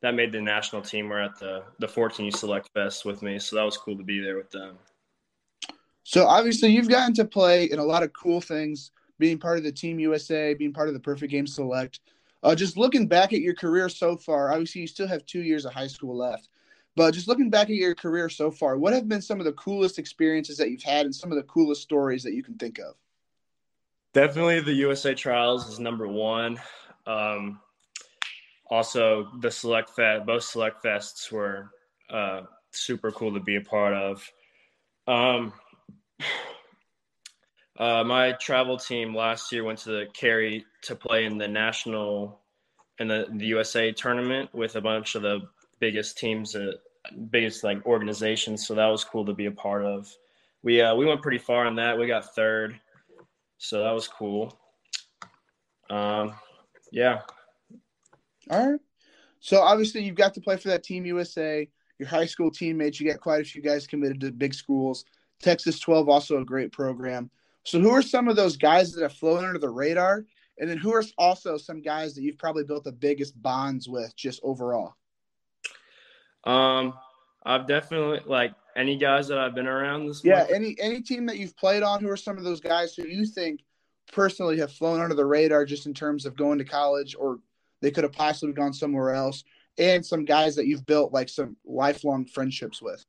that 0.00 0.14
made 0.14 0.32
the 0.32 0.40
national 0.40 0.82
team 0.82 1.08
were 1.08 1.20
at 1.20 1.38
the 1.38 1.62
the 1.78 1.86
14U 1.86 2.34
Select 2.34 2.70
Fest 2.74 3.04
with 3.04 3.22
me, 3.22 3.38
so 3.38 3.56
that 3.56 3.62
was 3.62 3.76
cool 3.76 3.96
to 3.96 4.04
be 4.04 4.20
there 4.20 4.36
with 4.36 4.50
them. 4.50 4.78
So 6.04 6.26
obviously, 6.26 6.70
you've 6.70 6.88
gotten 6.88 7.14
to 7.14 7.24
play 7.24 7.64
in 7.64 7.78
a 7.78 7.84
lot 7.84 8.02
of 8.02 8.12
cool 8.12 8.40
things, 8.40 8.90
being 9.18 9.38
part 9.38 9.58
of 9.58 9.64
the 9.64 9.72
Team 9.72 9.98
USA, 10.00 10.54
being 10.54 10.72
part 10.72 10.88
of 10.88 10.94
the 10.94 11.00
Perfect 11.00 11.30
Game 11.30 11.46
Select. 11.46 12.00
Uh, 12.42 12.54
just 12.54 12.76
looking 12.76 13.06
back 13.06 13.32
at 13.32 13.40
your 13.40 13.54
career 13.54 13.88
so 13.88 14.16
far, 14.16 14.50
obviously 14.50 14.80
you 14.80 14.86
still 14.86 15.06
have 15.06 15.24
two 15.26 15.42
years 15.42 15.64
of 15.64 15.72
high 15.72 15.86
school 15.86 16.16
left, 16.16 16.48
but 16.96 17.14
just 17.14 17.28
looking 17.28 17.50
back 17.50 17.70
at 17.70 17.76
your 17.76 17.94
career 17.94 18.28
so 18.28 18.50
far, 18.50 18.76
what 18.76 18.92
have 18.92 19.08
been 19.08 19.22
some 19.22 19.38
of 19.38 19.44
the 19.44 19.52
coolest 19.52 19.98
experiences 19.98 20.56
that 20.56 20.70
you've 20.70 20.82
had, 20.82 21.06
and 21.06 21.14
some 21.14 21.30
of 21.30 21.36
the 21.36 21.44
coolest 21.44 21.82
stories 21.82 22.24
that 22.24 22.34
you 22.34 22.42
can 22.42 22.54
think 22.54 22.80
of? 22.80 22.94
Definitely, 24.12 24.60
the 24.60 24.74
USA 24.74 25.14
Trials 25.14 25.68
is 25.68 25.78
number 25.78 26.08
one. 26.08 26.60
Um, 27.06 27.60
also 28.72 29.28
the 29.40 29.50
select 29.50 29.90
fest 29.90 30.24
both 30.24 30.42
select 30.42 30.82
fests 30.82 31.30
were 31.30 31.70
uh, 32.10 32.42
super 32.70 33.10
cool 33.12 33.34
to 33.34 33.40
be 33.40 33.56
a 33.56 33.60
part 33.60 33.92
of 33.92 34.26
um, 35.06 35.52
uh, 37.78 38.04
my 38.04 38.32
travel 38.32 38.76
team 38.76 39.14
last 39.14 39.52
year 39.52 39.64
went 39.64 39.78
to 39.80 39.90
the 39.90 40.06
Cary 40.12 40.64
to 40.82 40.94
play 40.94 41.24
in 41.24 41.38
the 41.38 41.48
national 41.48 42.40
in 42.98 43.08
the, 43.08 43.26
the 43.36 43.46
usa 43.46 43.90
tournament 43.92 44.52
with 44.54 44.76
a 44.76 44.80
bunch 44.80 45.14
of 45.14 45.22
the 45.22 45.40
biggest 45.80 46.18
teams 46.18 46.54
uh, 46.54 46.72
biggest 47.30 47.64
like 47.64 47.84
organizations 47.86 48.66
so 48.66 48.74
that 48.74 48.86
was 48.86 49.02
cool 49.02 49.24
to 49.24 49.32
be 49.32 49.46
a 49.46 49.50
part 49.50 49.84
of 49.84 50.14
we 50.62 50.80
uh, 50.80 50.94
we 50.94 51.06
went 51.06 51.22
pretty 51.22 51.38
far 51.38 51.66
in 51.66 51.74
that 51.74 51.98
we 51.98 52.06
got 52.06 52.34
third 52.34 52.78
so 53.56 53.82
that 53.82 53.92
was 53.92 54.06
cool 54.06 54.56
um, 55.90 56.34
yeah 56.92 57.22
all 58.50 58.70
right. 58.70 58.80
So 59.40 59.60
obviously 59.60 60.02
you've 60.02 60.16
got 60.16 60.34
to 60.34 60.40
play 60.40 60.56
for 60.56 60.68
that 60.68 60.82
Team 60.82 61.06
USA. 61.06 61.68
Your 61.98 62.08
high 62.08 62.26
school 62.26 62.50
teammates, 62.50 63.00
you 63.00 63.10
got 63.10 63.20
quite 63.20 63.42
a 63.42 63.44
few 63.44 63.62
guys 63.62 63.86
committed 63.86 64.20
to 64.20 64.32
big 64.32 64.54
schools. 64.54 65.04
Texas 65.42 65.78
12 65.80 66.08
also 66.08 66.40
a 66.40 66.44
great 66.44 66.72
program. 66.72 67.30
So 67.64 67.80
who 67.80 67.90
are 67.90 68.02
some 68.02 68.28
of 68.28 68.36
those 68.36 68.56
guys 68.56 68.92
that 68.92 69.02
have 69.02 69.12
flown 69.12 69.44
under 69.44 69.58
the 69.58 69.68
radar? 69.68 70.24
And 70.58 70.68
then 70.68 70.78
who 70.78 70.92
are 70.92 71.04
also 71.18 71.56
some 71.56 71.82
guys 71.82 72.14
that 72.14 72.22
you've 72.22 72.38
probably 72.38 72.64
built 72.64 72.84
the 72.84 72.92
biggest 72.92 73.40
bonds 73.40 73.88
with 73.88 74.14
just 74.16 74.40
overall? 74.42 74.94
Um, 76.44 76.94
I've 77.44 77.66
definitely 77.66 78.20
like 78.26 78.52
any 78.76 78.96
guys 78.96 79.28
that 79.28 79.38
I've 79.38 79.54
been 79.54 79.66
around 79.66 80.06
this. 80.06 80.22
Yeah, 80.24 80.38
month? 80.38 80.50
any 80.52 80.76
any 80.80 81.02
team 81.02 81.26
that 81.26 81.38
you've 81.38 81.56
played 81.56 81.82
on, 81.82 82.00
who 82.00 82.08
are 82.08 82.16
some 82.16 82.38
of 82.38 82.44
those 82.44 82.60
guys 82.60 82.94
who 82.94 83.06
you 83.06 83.26
think 83.26 83.60
personally 84.12 84.58
have 84.58 84.72
flown 84.72 85.00
under 85.00 85.14
the 85.14 85.24
radar 85.24 85.64
just 85.64 85.86
in 85.86 85.94
terms 85.94 86.26
of 86.26 86.36
going 86.36 86.58
to 86.58 86.64
college 86.64 87.14
or 87.18 87.38
they 87.80 87.90
could 87.90 88.04
have 88.04 88.12
possibly 88.12 88.54
gone 88.54 88.72
somewhere 88.72 89.10
else, 89.10 89.44
and 89.78 90.04
some 90.04 90.24
guys 90.24 90.54
that 90.56 90.66
you've 90.66 90.86
built 90.86 91.12
like 91.12 91.28
some 91.28 91.56
lifelong 91.64 92.24
friendships 92.24 92.80
with. 92.80 93.04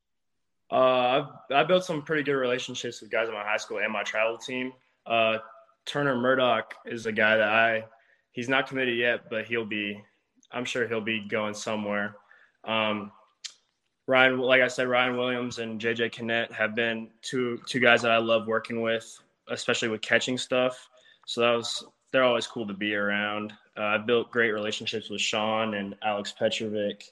Uh, 0.74 1.28
I've 1.50 1.56
I 1.56 1.62
built 1.62 1.84
some 1.84 2.02
pretty 2.02 2.24
good 2.24 2.32
relationships 2.32 3.00
with 3.00 3.08
guys 3.08 3.28
in 3.28 3.34
my 3.34 3.44
high 3.44 3.58
school 3.58 3.78
and 3.78 3.92
my 3.92 4.02
travel 4.02 4.36
team. 4.36 4.72
Uh, 5.06 5.38
Turner 5.86 6.16
Murdoch 6.16 6.74
is 6.84 7.06
a 7.06 7.12
guy 7.12 7.36
that 7.36 7.48
I 7.48 7.84
he's 8.32 8.48
not 8.48 8.66
committed 8.66 8.98
yet, 8.98 9.30
but 9.30 9.44
he'll 9.46 9.64
be. 9.64 10.02
I'm 10.50 10.64
sure 10.64 10.88
he'll 10.88 11.00
be 11.00 11.28
going 11.28 11.54
somewhere. 11.54 12.16
Um, 12.64 13.12
Ryan, 14.08 14.38
like 14.38 14.62
I 14.62 14.68
said, 14.68 14.88
Ryan 14.88 15.16
Williams 15.16 15.60
and 15.60 15.80
JJ 15.80 16.12
Kinnett 16.12 16.50
have 16.50 16.74
been 16.74 17.08
two 17.22 17.60
two 17.66 17.78
guys 17.78 18.02
that 18.02 18.10
I 18.10 18.18
love 18.18 18.48
working 18.48 18.80
with, 18.80 19.06
especially 19.48 19.88
with 19.88 20.00
catching 20.00 20.36
stuff. 20.36 20.88
So 21.26 21.40
that 21.40 21.52
was 21.52 21.86
they're 22.10 22.24
always 22.24 22.48
cool 22.48 22.66
to 22.66 22.74
be 22.74 22.96
around. 22.96 23.52
Uh, 23.78 23.82
I 23.82 23.98
built 23.98 24.32
great 24.32 24.50
relationships 24.50 25.08
with 25.08 25.20
Sean 25.20 25.74
and 25.74 25.94
Alex 26.02 26.34
Petrovic 26.36 27.04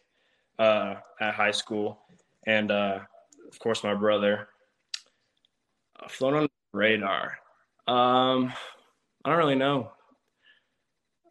uh, 0.59 0.97
at 1.21 1.35
high 1.35 1.53
school, 1.53 2.01
and 2.49 2.73
uh, 2.73 2.99
of 3.53 3.59
course 3.59 3.85
my 3.85 3.95
brother. 3.95 4.49
Uh, 6.01 6.09
flown 6.09 6.35
on 6.35 6.43
the 6.43 6.49
radar. 6.73 7.39
Um, 7.87 8.53
I 9.25 9.29
don't 9.29 9.39
really 9.39 9.55
know 9.55 9.93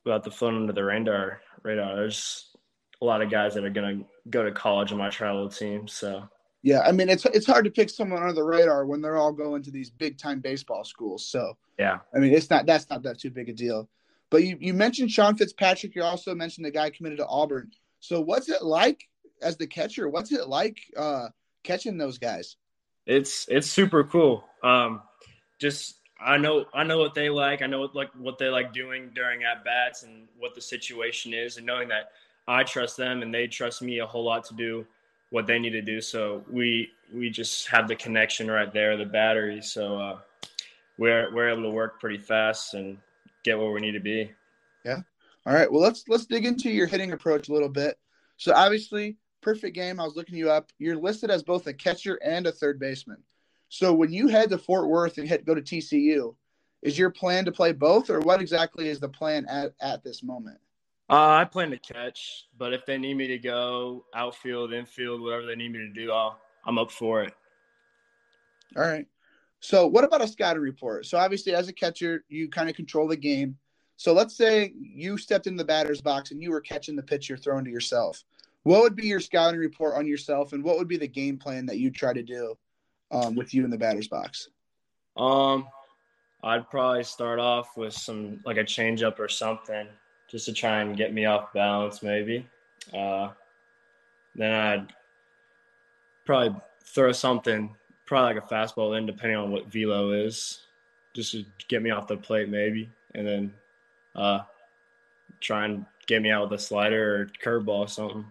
about 0.06 0.24
the 0.24 0.32
flown 0.32 0.56
under 0.56 0.74
the 0.74 0.84
radar. 0.84 1.42
Radar. 1.64 1.96
There's 1.96 2.56
a 3.02 3.06
lot 3.06 3.22
of 3.22 3.30
guys 3.30 3.54
that 3.56 3.66
are 3.66 3.70
gonna 3.70 4.02
go 4.30 4.44
to 4.44 4.52
college 4.52 4.92
on 4.92 4.98
my 4.98 5.10
travel 5.10 5.50
team, 5.50 5.88
so. 5.88 6.28
Yeah, 6.64 6.82
I 6.82 6.92
mean 6.92 7.10
it's 7.10 7.26
it's 7.26 7.48
hard 7.48 7.66
to 7.66 7.72
pick 7.72 7.90
someone 7.90 8.22
under 8.22 8.34
the 8.34 8.44
radar 8.44 8.86
when 8.86 9.02
they're 9.02 9.18
all 9.18 9.32
going 9.32 9.64
to 9.64 9.72
these 9.72 9.90
big 9.90 10.20
time 10.20 10.40
baseball 10.40 10.84
schools. 10.84 11.26
So 11.28 11.58
yeah, 11.80 12.00
I 12.14 12.20
mean 12.20 12.34
it's 12.34 12.52
not 12.52 12.68
that's 12.68 12.90
not 12.90 13.02
that 13.04 13.20
too 13.20 13.32
big 13.32 13.50
a 13.50 13.54
deal. 13.54 13.90
But 14.30 14.44
you, 14.44 14.58
you 14.60 14.74
mentioned 14.74 15.12
Sean 15.12 15.36
Fitzpatrick. 15.36 15.96
You 15.96 16.04
also 16.04 16.34
mentioned 16.34 16.66
the 16.66 16.72
guy 16.72 16.90
committed 16.90 17.18
to 17.18 17.28
Auburn. 17.28 17.72
So 18.00 18.22
what's 18.22 18.48
it 18.48 18.64
like 18.64 19.04
as 19.42 19.58
the 19.58 19.68
catcher? 19.68 20.08
What's 20.08 20.32
it 20.32 20.48
like 20.48 20.78
uh, 20.96 21.28
catching 21.64 21.98
those 21.98 22.18
guys? 22.18 22.56
It's 23.06 23.48
it's 23.50 23.70
super 23.70 24.04
cool. 24.04 24.44
Um, 24.64 25.02
just 25.60 25.96
I 26.20 26.38
know 26.38 26.66
I 26.74 26.84
know 26.84 27.00
what 27.00 27.16
they 27.16 27.30
like. 27.30 27.62
I 27.62 27.68
know 27.68 27.80
what 27.80 27.96
like 27.96 28.12
what 28.18 28.38
they 28.38 28.48
like 28.48 28.74
doing 28.74 29.12
during 29.16 29.44
at 29.44 29.64
bats 29.64 30.04
and 30.04 30.28
what 30.38 30.56
the 30.56 30.62
situation 30.62 31.34
is, 31.34 31.58
and 31.58 31.66
knowing 31.66 31.88
that 31.90 32.12
I 32.48 32.64
trust 32.64 32.98
them 32.98 33.22
and 33.22 33.34
they 33.34 33.48
trust 33.48 33.82
me 33.82 34.00
a 34.00 34.06
whole 34.06 34.24
lot 34.24 34.46
to 34.46 34.54
do 34.54 34.86
what 35.32 35.48
they 35.48 35.58
need 35.58 35.72
to 35.72 35.82
do. 35.82 36.02
So 36.02 36.44
we 36.50 36.90
we 37.14 37.30
just 37.30 37.68
have 37.68 37.88
the 37.88 37.96
connection 37.96 38.50
right 38.50 38.72
there, 38.72 38.98
the 38.98 39.06
battery. 39.06 39.62
So 39.62 40.00
uh, 40.00 40.20
we're 40.98 41.34
we're 41.34 41.50
able 41.50 41.64
to 41.64 41.70
work 41.70 42.00
pretty 42.00 42.18
fast 42.18 42.74
and 42.76 42.98
get 43.44 43.58
where 43.58 43.72
we 43.72 43.82
need 43.82 43.94
to 43.94 44.00
be. 44.00 44.32
Yeah. 44.86 45.00
All 45.46 45.54
right. 45.54 45.72
Well, 45.72 45.82
let's 45.82 46.04
let's 46.08 46.26
dig 46.26 46.46
into 46.46 46.70
your 46.70 46.88
hitting 46.88 47.14
approach 47.14 47.50
a 47.50 47.54
little 47.54 47.70
bit. 47.70 47.98
So 48.38 48.54
obviously, 48.54 49.18
perfect 49.42 49.76
game. 49.76 50.00
I 50.00 50.04
was 50.04 50.16
looking 50.16 50.36
you 50.36 50.50
up. 50.50 50.72
You're 50.78 50.98
listed 50.98 51.30
as 51.30 51.44
both 51.44 51.68
a 51.68 51.74
catcher 51.74 52.16
and 52.24 52.48
a 52.48 52.52
third 52.52 52.80
baseman. 52.80 53.24
So 53.70 53.94
when 53.94 54.12
you 54.12 54.28
head 54.28 54.50
to 54.50 54.58
Fort 54.58 54.88
Worth 54.88 55.18
and 55.18 55.28
hit 55.28 55.46
go 55.46 55.56
to 55.56 55.62
TCU, 55.62 56.36
is 56.82 56.98
your 56.98 57.10
plan 57.10 57.46
to 57.46 57.52
play 57.52 57.72
both, 57.72 58.10
or 58.10 58.20
what 58.20 58.42
exactly 58.42 58.90
is 58.90 59.00
the 59.00 59.10
plan 59.10 59.46
at 59.48 59.74
at 59.82 60.04
this 60.04 60.24
moment? 60.24 60.60
Uh, 61.10 61.42
I 61.42 61.46
plan 61.46 61.70
to 61.72 61.78
catch, 61.78 62.48
but 62.58 62.74
if 62.74 62.86
they 62.86 62.98
need 62.98 63.16
me 63.16 63.28
to 63.28 63.38
go 63.38 64.06
outfield, 64.16 64.72
infield, 64.72 65.22
whatever 65.22 65.46
they 65.46 65.56
need 65.56 65.74
me 65.74 65.80
to 65.80 65.90
do, 65.90 66.12
I'll, 66.12 66.40
I'm 66.66 66.78
up 66.78 66.90
for 66.90 67.22
it. 67.22 67.34
All 68.78 68.84
right. 68.84 69.06
So, 69.60 69.86
what 69.88 70.04
about 70.04 70.22
a 70.22 70.28
scouting 70.28 70.62
report? 70.62 71.06
So, 71.06 71.18
obviously, 71.18 71.54
as 71.54 71.68
a 71.68 71.74
catcher, 71.74 72.24
you 72.30 72.50
kind 72.50 72.70
of 72.70 72.76
control 72.76 73.08
the 73.08 73.18
game. 73.18 73.58
So, 73.98 74.14
let's 74.14 74.36
say 74.36 74.74
you 74.82 75.18
stepped 75.18 75.48
in 75.48 75.56
the 75.56 75.66
batter's 75.66 76.02
box 76.02 76.32
and 76.32 76.42
you 76.42 76.50
were 76.50 76.62
catching 76.62 76.96
the 76.96 77.04
pitch 77.04 77.30
you're 77.30 77.38
throwing 77.38 77.66
to 77.66 77.72
yourself. 77.72 78.24
What 78.64 78.82
would 78.82 78.96
be 78.96 79.08
your 79.08 79.20
scouting 79.20 79.60
report 79.60 79.96
on 79.96 80.06
yourself, 80.06 80.54
and 80.54 80.64
what 80.64 80.78
would 80.78 80.88
be 80.88 80.98
the 80.98 81.08
game 81.08 81.38
plan 81.38 81.66
that 81.66 81.78
you 81.78 81.90
try 81.90 82.14
to 82.14 82.24
do 82.24 82.56
um, 83.12 83.36
with 83.36 83.54
you 83.54 83.64
in 83.64 83.72
the 83.72 83.78
batter's 83.78 84.08
box? 84.08 84.50
Um, 85.18 85.68
I'd 86.44 86.70
probably 86.70 87.04
start 87.04 87.40
off 87.40 87.76
with 87.76 87.94
some 87.94 88.40
like 88.46 88.58
a 88.58 88.64
changeup 88.64 89.20
or 89.20 89.28
something, 89.28 89.88
just 90.30 90.46
to 90.46 90.54
try 90.54 90.82
and 90.82 90.96
get 90.96 91.14
me 91.14 91.26
off 91.26 91.54
balance, 91.54 92.04
maybe. 92.04 92.48
Uh, 92.94 93.30
then 94.36 94.54
I'd 94.54 94.94
probably 96.26 96.60
throw 96.84 97.12
something, 97.12 97.76
probably 98.06 98.36
like 98.36 98.44
a 98.44 98.54
fastball 98.54 98.98
in, 98.98 99.06
depending 99.06 99.38
on 99.38 99.52
what 99.52 99.72
velo 99.72 100.12
is, 100.12 100.60
just 101.16 101.32
to 101.32 101.46
get 101.68 101.82
me 101.82 101.90
off 101.90 102.08
the 102.08 102.18
plate, 102.18 102.50
maybe, 102.50 102.90
and 103.16 103.28
then 103.28 103.54
uh, 104.16 104.42
try 105.40 105.66
and 105.66 105.86
get 106.12 106.22
me 106.22 106.30
out 106.30 106.50
with 106.50 106.60
a 106.60 106.62
slider 106.62 107.22
or 107.22 107.28
curveball 107.44 107.80
or 107.80 107.88
something. 107.88 108.26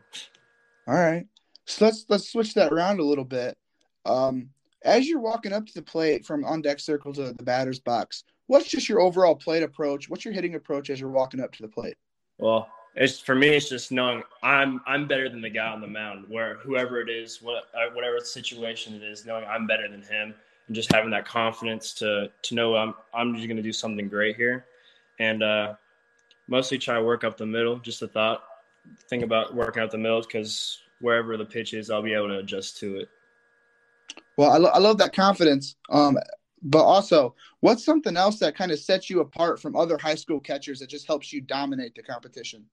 All 0.86 0.94
right. 0.94 1.26
So 1.66 1.84
let's 1.84 2.04
let's 2.08 2.30
switch 2.30 2.54
that 2.54 2.72
around 2.72 3.00
a 3.00 3.04
little 3.04 3.24
bit. 3.24 3.56
Um, 4.04 4.50
as 4.84 5.08
you're 5.08 5.20
walking 5.20 5.52
up 5.52 5.66
to 5.66 5.74
the 5.74 5.82
plate 5.82 6.26
from 6.26 6.44
on 6.44 6.62
deck 6.62 6.80
circle 6.80 7.12
to 7.14 7.32
the 7.32 7.42
batter's 7.42 7.80
box, 7.80 8.24
what's 8.46 8.68
just 8.68 8.88
your 8.88 9.00
overall 9.00 9.34
plate 9.34 9.62
approach? 9.62 10.08
What's 10.08 10.24
your 10.24 10.34
hitting 10.34 10.54
approach 10.54 10.90
as 10.90 11.00
you're 11.00 11.10
walking 11.10 11.40
up 11.40 11.52
to 11.52 11.62
the 11.62 11.68
plate? 11.68 11.96
Well, 12.38 12.68
it's 12.96 13.18
for 13.18 13.34
me. 13.34 13.48
It's 13.48 13.68
just 13.68 13.92
knowing 13.92 14.22
I'm 14.42 14.80
I'm 14.86 15.06
better 15.06 15.28
than 15.28 15.40
the 15.40 15.50
guy 15.50 15.68
on 15.68 15.80
the 15.80 15.86
mound, 15.86 16.26
where 16.28 16.56
whoever 16.56 17.00
it 17.00 17.08
is, 17.08 17.40
what 17.40 17.64
uh, 17.74 17.94
whatever 17.94 18.18
situation 18.20 18.94
it 18.94 19.02
is, 19.02 19.24
knowing 19.24 19.44
I'm 19.44 19.66
better 19.66 19.88
than 19.88 20.02
him, 20.02 20.34
and 20.66 20.76
just 20.76 20.92
having 20.92 21.10
that 21.10 21.26
confidence 21.26 21.94
to 21.94 22.30
to 22.42 22.54
know 22.54 22.76
I'm 22.76 22.94
I'm 23.14 23.34
just 23.34 23.48
gonna 23.48 23.62
do 23.62 23.72
something 23.72 24.08
great 24.08 24.36
here, 24.36 24.66
and 25.18 25.42
uh, 25.42 25.74
mostly 26.50 26.76
try 26.76 26.96
to 26.96 27.02
work 27.02 27.24
up 27.24 27.38
the 27.38 27.46
middle. 27.46 27.78
Just 27.78 28.02
a 28.02 28.08
thought, 28.08 28.42
think 29.08 29.22
about 29.22 29.54
working 29.54 29.82
up 29.82 29.90
the 29.90 29.98
middle 29.98 30.20
because 30.20 30.78
wherever 31.00 31.36
the 31.36 31.44
pitch 31.44 31.72
is, 31.72 31.90
I'll 31.90 32.02
be 32.02 32.12
able 32.12 32.28
to 32.28 32.38
adjust 32.38 32.76
to 32.78 32.98
it. 32.98 33.08
Well, 34.36 34.50
I, 34.50 34.58
lo- 34.58 34.70
I 34.74 34.78
love 34.78 34.98
that 34.98 35.14
confidence. 35.14 35.76
Um, 35.88 36.18
but 36.62 36.82
also, 36.82 37.34
what's 37.60 37.84
something 37.84 38.16
else 38.16 38.38
that 38.40 38.56
kind 38.56 38.70
of 38.70 38.78
sets 38.78 39.08
you 39.08 39.20
apart 39.20 39.60
from 39.60 39.76
other 39.76 39.96
high 39.96 40.14
school 40.14 40.40
catchers 40.40 40.80
that 40.80 40.90
just 40.90 41.06
helps 41.06 41.32
you 41.32 41.40
dominate 41.40 41.94
the 41.94 42.02
competition? 42.02 42.66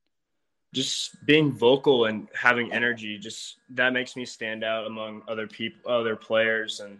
Just 0.73 1.25
being 1.25 1.51
vocal 1.53 2.05
and 2.05 2.27
having 2.35 2.73
energy, 2.73 3.17
just 3.17 3.57
that 3.69 3.93
makes 3.93 4.17
me 4.17 4.25
stand 4.25 4.63
out 4.65 4.85
among 4.85 5.21
other 5.27 5.47
people, 5.47 5.89
other 5.89 6.17
players, 6.17 6.81
and 6.81 6.99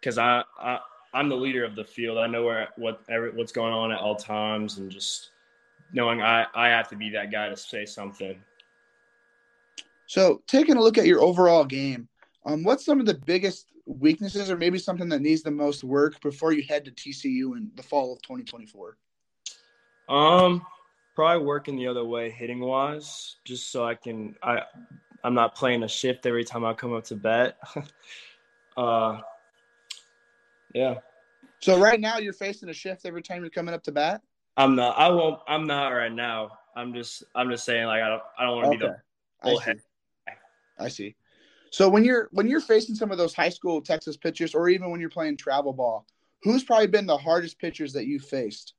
because 0.00 0.18
I, 0.18 0.44
I 0.60 0.78
I'm 1.12 1.28
the 1.28 1.36
leader 1.36 1.64
of 1.64 1.74
the 1.74 1.84
field. 1.84 2.18
I 2.18 2.28
know 2.28 2.44
where 2.44 2.68
what 2.76 3.02
every, 3.08 3.30
what's 3.30 3.50
going 3.50 3.72
on 3.72 3.90
at 3.90 3.98
all 3.98 4.14
times, 4.14 4.78
and 4.78 4.88
just 4.88 5.30
knowing 5.92 6.22
I, 6.22 6.46
I 6.54 6.68
have 6.68 6.88
to 6.88 6.96
be 6.96 7.10
that 7.10 7.30
guy 7.30 7.48
to 7.48 7.56
say 7.56 7.84
something. 7.84 8.38
So, 10.06 10.42
taking 10.46 10.76
a 10.76 10.80
look 10.80 10.96
at 10.96 11.06
your 11.06 11.20
overall 11.20 11.64
game, 11.64 12.08
um, 12.46 12.64
what's 12.64 12.84
some 12.84 12.98
of 12.98 13.06
the 13.06 13.14
biggest 13.14 13.66
weaknesses, 13.84 14.50
or 14.50 14.56
maybe 14.56 14.78
something 14.78 15.08
that 15.10 15.20
needs 15.20 15.42
the 15.42 15.50
most 15.50 15.84
work 15.84 16.20
before 16.20 16.52
you 16.52 16.62
head 16.62 16.84
to 16.86 16.90
TCU 16.90 17.56
in 17.56 17.70
the 17.76 17.82
fall 17.82 18.12
of 18.12 18.22
2024? 18.22 18.96
Um, 20.08 20.66
probably 21.14 21.44
working 21.44 21.76
the 21.76 21.86
other 21.86 22.04
way, 22.04 22.30
hitting 22.30 22.60
wise, 22.60 23.36
just 23.44 23.70
so 23.70 23.84
I 23.84 23.94
can 23.94 24.34
I 24.42 24.62
I'm 25.24 25.34
not 25.34 25.54
playing 25.54 25.82
a 25.82 25.88
shift 25.88 26.26
every 26.26 26.44
time 26.44 26.64
I 26.64 26.72
come 26.74 26.94
up 26.94 27.04
to 27.04 27.16
bat. 27.16 27.58
uh, 28.76 29.20
yeah. 30.74 30.94
So 31.60 31.78
right 31.78 32.00
now 32.00 32.18
you're 32.18 32.32
facing 32.32 32.68
a 32.68 32.72
shift 32.72 33.04
every 33.04 33.22
time 33.22 33.42
you're 33.42 33.50
coming 33.50 33.74
up 33.74 33.82
to 33.84 33.92
bat. 33.92 34.22
I'm 34.58 34.74
not. 34.74 34.98
I 34.98 35.08
won't. 35.08 35.40
I'm 35.46 35.66
not 35.66 35.88
right 35.90 36.12
now. 36.12 36.58
I'm 36.76 36.92
just. 36.92 37.22
I'm 37.34 37.48
just 37.48 37.64
saying. 37.64 37.86
Like 37.86 38.02
I 38.02 38.08
don't. 38.08 38.22
I 38.38 38.44
don't 38.44 38.56
want 38.56 38.64
to 38.64 38.70
okay. 38.70 38.78
be 38.78 38.86
the 38.86 39.48
full 39.50 39.58
head. 39.60 39.80
I 40.78 40.88
see. 40.88 41.14
So 41.70 41.88
when 41.88 42.04
you're 42.04 42.28
when 42.32 42.48
you're 42.48 42.60
facing 42.60 42.94
some 42.94 43.12
of 43.12 43.18
those 43.18 43.34
high 43.34 43.48
school 43.48 43.80
Texas 43.80 44.16
pitchers, 44.16 44.54
or 44.54 44.68
even 44.68 44.90
when 44.90 45.00
you're 45.00 45.10
playing 45.10 45.36
travel 45.36 45.72
ball, 45.72 46.06
who's 46.42 46.64
probably 46.64 46.88
been 46.88 47.06
the 47.06 47.16
hardest 47.16 47.58
pitchers 47.58 47.92
that 47.92 48.06
you 48.06 48.18
faced? 48.18 48.74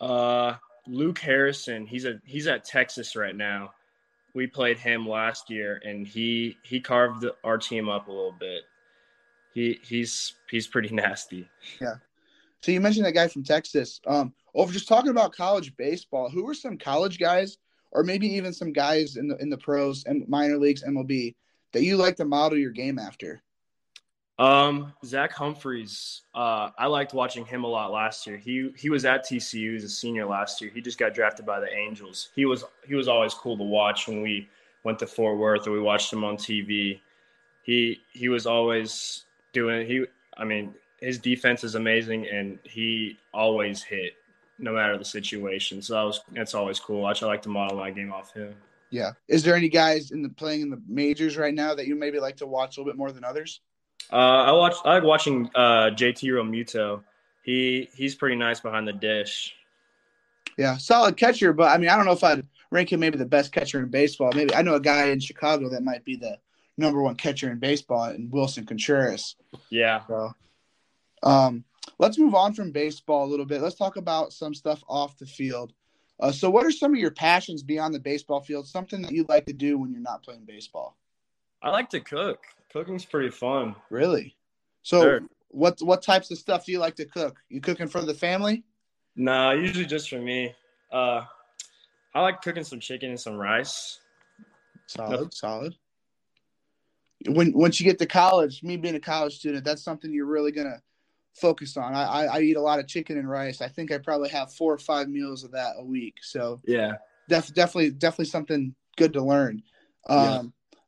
Uh, 0.00 0.54
Luke 0.86 1.18
Harrison. 1.18 1.86
He's 1.86 2.06
a 2.06 2.20
he's 2.24 2.46
at 2.46 2.64
Texas 2.64 3.14
right 3.14 3.36
now. 3.36 3.72
We 4.34 4.46
played 4.46 4.78
him 4.78 5.06
last 5.06 5.50
year, 5.50 5.80
and 5.84 6.06
he 6.06 6.56
he 6.62 6.80
carved 6.80 7.26
our 7.44 7.58
team 7.58 7.88
up 7.88 8.08
a 8.08 8.12
little 8.12 8.34
bit. 8.38 8.62
He 9.52 9.78
he's 9.82 10.34
he's 10.48 10.66
pretty 10.66 10.88
nasty. 10.94 11.48
Yeah. 11.80 11.96
So 12.62 12.70
you 12.70 12.80
mentioned 12.80 13.06
that 13.06 13.12
guy 13.12 13.28
from 13.28 13.42
Texas. 13.42 14.00
Um, 14.06 14.32
over 14.54 14.72
just 14.72 14.88
talking 14.88 15.10
about 15.10 15.32
college 15.32 15.76
baseball, 15.76 16.30
who 16.30 16.44
were 16.44 16.54
some 16.54 16.78
college 16.78 17.18
guys, 17.18 17.58
or 17.90 18.04
maybe 18.04 18.26
even 18.28 18.52
some 18.52 18.72
guys 18.72 19.16
in 19.16 19.28
the 19.28 19.36
in 19.38 19.50
the 19.50 19.58
pros 19.58 20.04
and 20.04 20.26
minor 20.28 20.56
leagues, 20.56 20.84
MLB, 20.84 21.34
that 21.72 21.82
you 21.82 21.96
like 21.96 22.16
to 22.16 22.24
model 22.24 22.58
your 22.58 22.70
game 22.70 22.98
after? 22.98 23.42
Um, 24.38 24.92
Zach 25.04 25.32
Humphreys. 25.32 26.22
Uh, 26.34 26.70
I 26.78 26.86
liked 26.86 27.14
watching 27.14 27.44
him 27.44 27.64
a 27.64 27.66
lot 27.66 27.90
last 27.90 28.26
year. 28.26 28.36
He 28.36 28.70
he 28.76 28.90
was 28.90 29.04
at 29.04 29.26
TCU 29.26 29.76
as 29.76 29.84
a 29.84 29.88
senior 29.88 30.26
last 30.26 30.60
year. 30.60 30.70
He 30.72 30.80
just 30.80 30.98
got 30.98 31.14
drafted 31.14 31.44
by 31.44 31.60
the 31.60 31.72
Angels. 31.72 32.30
He 32.34 32.46
was 32.46 32.64
he 32.86 32.94
was 32.94 33.08
always 33.08 33.34
cool 33.34 33.56
to 33.58 33.64
watch 33.64 34.08
when 34.08 34.22
we 34.22 34.48
went 34.84 34.98
to 35.00 35.06
Fort 35.06 35.38
Worth 35.38 35.66
or 35.66 35.72
we 35.72 35.80
watched 35.80 36.12
him 36.12 36.24
on 36.24 36.36
TV. 36.36 37.00
He 37.64 38.00
he 38.12 38.28
was 38.28 38.46
always 38.46 39.24
doing 39.52 39.86
he. 39.86 40.06
I 40.36 40.44
mean, 40.44 40.74
his 41.02 41.18
defense 41.18 41.64
is 41.64 41.74
amazing, 41.74 42.26
and 42.28 42.58
he 42.64 43.18
always 43.34 43.82
hit 43.82 44.14
no 44.58 44.72
matter 44.72 44.96
the 44.96 45.04
situation. 45.04 45.82
So 45.82 45.94
that 45.94 46.02
was 46.02 46.20
that's 46.32 46.54
always 46.54 46.78
cool. 46.78 47.04
I 47.04 47.12
like 47.22 47.42
to 47.42 47.48
model 47.48 47.76
my 47.76 47.90
game 47.90 48.12
off 48.12 48.32
him. 48.32 48.54
Yeah. 48.90 49.12
Is 49.26 49.42
there 49.42 49.56
any 49.56 49.68
guys 49.68 50.10
in 50.10 50.22
the 50.22 50.28
playing 50.28 50.60
in 50.60 50.70
the 50.70 50.80
majors 50.86 51.36
right 51.36 51.54
now 51.54 51.74
that 51.74 51.86
you 51.86 51.96
maybe 51.96 52.20
like 52.20 52.36
to 52.36 52.46
watch 52.46 52.76
a 52.76 52.80
little 52.80 52.92
bit 52.92 52.98
more 52.98 53.10
than 53.10 53.24
others? 53.24 53.60
Uh, 54.12 54.16
I 54.16 54.52
watch. 54.52 54.74
I 54.84 54.94
like 54.94 55.02
watching 55.02 55.50
uh, 55.54 55.90
JT 55.90 56.22
Realmuto. 56.24 57.02
He 57.42 57.88
he's 57.94 58.14
pretty 58.14 58.36
nice 58.36 58.60
behind 58.60 58.86
the 58.86 58.92
dish. 58.92 59.54
Yeah, 60.58 60.76
solid 60.76 61.16
catcher, 61.16 61.52
but 61.52 61.70
I 61.70 61.78
mean, 61.78 61.88
I 61.88 61.96
don't 61.96 62.04
know 62.04 62.12
if 62.12 62.22
I'd 62.22 62.46
rank 62.70 62.92
him 62.92 63.00
maybe 63.00 63.16
the 63.16 63.24
best 63.24 63.52
catcher 63.52 63.80
in 63.80 63.88
baseball. 63.88 64.30
Maybe 64.34 64.54
I 64.54 64.62
know 64.62 64.74
a 64.74 64.80
guy 64.80 65.06
in 65.06 65.18
Chicago 65.18 65.70
that 65.70 65.82
might 65.82 66.04
be 66.04 66.16
the 66.16 66.36
number 66.76 67.00
one 67.00 67.14
catcher 67.14 67.50
in 67.50 67.58
baseball, 67.58 68.04
and 68.04 68.30
Willson 68.30 68.66
Contreras. 68.66 69.36
Yeah. 69.70 70.04
So, 70.06 70.32
um, 71.22 71.64
let's 71.98 72.18
move 72.18 72.34
on 72.34 72.52
from 72.54 72.70
baseball 72.70 73.24
a 73.24 73.30
little 73.30 73.46
bit. 73.46 73.60
Let's 73.60 73.76
talk 73.76 73.96
about 73.96 74.32
some 74.32 74.54
stuff 74.54 74.82
off 74.88 75.18
the 75.18 75.26
field. 75.26 75.72
Uh, 76.20 76.30
so, 76.30 76.48
what 76.50 76.64
are 76.64 76.70
some 76.70 76.92
of 76.92 76.98
your 76.98 77.10
passions 77.10 77.62
beyond 77.62 77.94
the 77.94 78.00
baseball 78.00 78.40
field? 78.40 78.66
Something 78.66 79.02
that 79.02 79.12
you 79.12 79.24
like 79.28 79.46
to 79.46 79.52
do 79.52 79.78
when 79.78 79.90
you're 79.90 80.00
not 80.00 80.22
playing 80.22 80.44
baseball? 80.44 80.96
I 81.62 81.70
like 81.70 81.90
to 81.90 82.00
cook. 82.00 82.44
Cooking's 82.72 83.04
pretty 83.04 83.30
fun. 83.30 83.74
Really? 83.90 84.36
So, 84.82 85.02
sure. 85.02 85.20
what 85.48 85.80
what 85.80 86.02
types 86.02 86.30
of 86.30 86.38
stuff 86.38 86.66
do 86.66 86.72
you 86.72 86.78
like 86.78 86.96
to 86.96 87.06
cook? 87.06 87.38
You 87.48 87.60
cooking 87.60 87.88
for 87.88 88.02
the 88.02 88.14
family? 88.14 88.64
Nah, 89.16 89.52
usually 89.52 89.86
just 89.86 90.08
for 90.08 90.18
me. 90.18 90.54
Uh, 90.92 91.22
I 92.14 92.20
like 92.20 92.42
cooking 92.42 92.64
some 92.64 92.80
chicken 92.80 93.10
and 93.10 93.20
some 93.20 93.36
rice. 93.36 94.00
Solid, 94.86 95.20
no. 95.20 95.28
solid. 95.32 95.74
When 97.26 97.52
once 97.52 97.80
you 97.80 97.84
get 97.84 97.98
to 98.00 98.06
college, 98.06 98.62
me 98.62 98.76
being 98.76 98.94
a 98.96 99.00
college 99.00 99.38
student, 99.38 99.64
that's 99.64 99.82
something 99.82 100.12
you're 100.12 100.26
really 100.26 100.52
gonna 100.52 100.82
focused 101.34 101.78
on. 101.78 101.94
I, 101.94 102.04
I, 102.04 102.24
I 102.24 102.40
eat 102.40 102.56
a 102.56 102.60
lot 102.60 102.78
of 102.78 102.86
chicken 102.86 103.18
and 103.18 103.28
rice. 103.28 103.60
I 103.60 103.68
think 103.68 103.92
I 103.92 103.98
probably 103.98 104.28
have 104.30 104.52
four 104.52 104.72
or 104.72 104.78
five 104.78 105.08
meals 105.08 105.44
of 105.44 105.52
that 105.52 105.74
a 105.78 105.84
week. 105.84 106.16
So 106.22 106.60
yeah, 106.64 106.94
def, 107.28 107.52
definitely 107.54 107.90
definitely 107.90 108.26
something 108.26 108.74
good 108.96 109.12
to 109.14 109.22
learn. 109.22 109.62
Um, 110.08 110.18
yeah. 110.18 110.42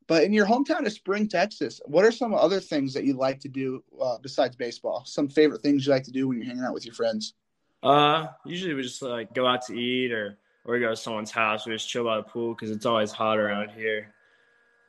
But 0.07 0.25
in 0.25 0.33
your 0.35 0.47
hometown 0.47 0.85
of 0.85 0.93
Spring, 0.93 1.29
Texas, 1.29 1.81
what 1.87 2.05
are 2.05 2.13
some 2.13 2.35
other 2.35 2.61
things 2.61 2.93
that 2.93 3.05
you 3.05 3.15
like 3.15 3.41
to 3.41 3.49
do 3.49 3.83
uh, 4.01 4.19
besides 4.21 4.55
baseball? 4.55 5.03
Some 5.07 5.29
favorite 5.29 5.63
things 5.63 5.87
you 5.87 5.93
like 5.93 6.05
to 6.05 6.11
do 6.11 6.29
when 6.29 6.37
you're 6.37 6.47
hanging 6.47 6.65
out 6.65 6.75
with 6.75 6.85
your 6.85 6.95
friends? 6.95 7.35
Uh, 7.83 8.27
usually 8.45 8.75
we 8.75 8.83
just 8.83 9.01
like 9.01 9.35
go 9.35 9.47
out 9.47 9.63
to 9.67 9.75
eat 9.75 10.13
or 10.13 10.39
or 10.65 10.75
we 10.75 10.81
go 10.81 10.91
to 10.91 10.97
someone's 10.97 11.31
house. 11.31 11.67
We 11.67 11.73
just 11.73 11.89
chill 11.89 12.05
by 12.05 12.17
the 12.17 12.23
pool 12.23 12.55
because 12.55 12.71
it's 12.71 12.87
always 12.87 13.13
hot 13.13 13.39
around 13.39 13.71
here. 13.71 14.15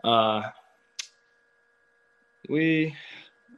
Uh, 0.03 0.43
we 2.49 2.95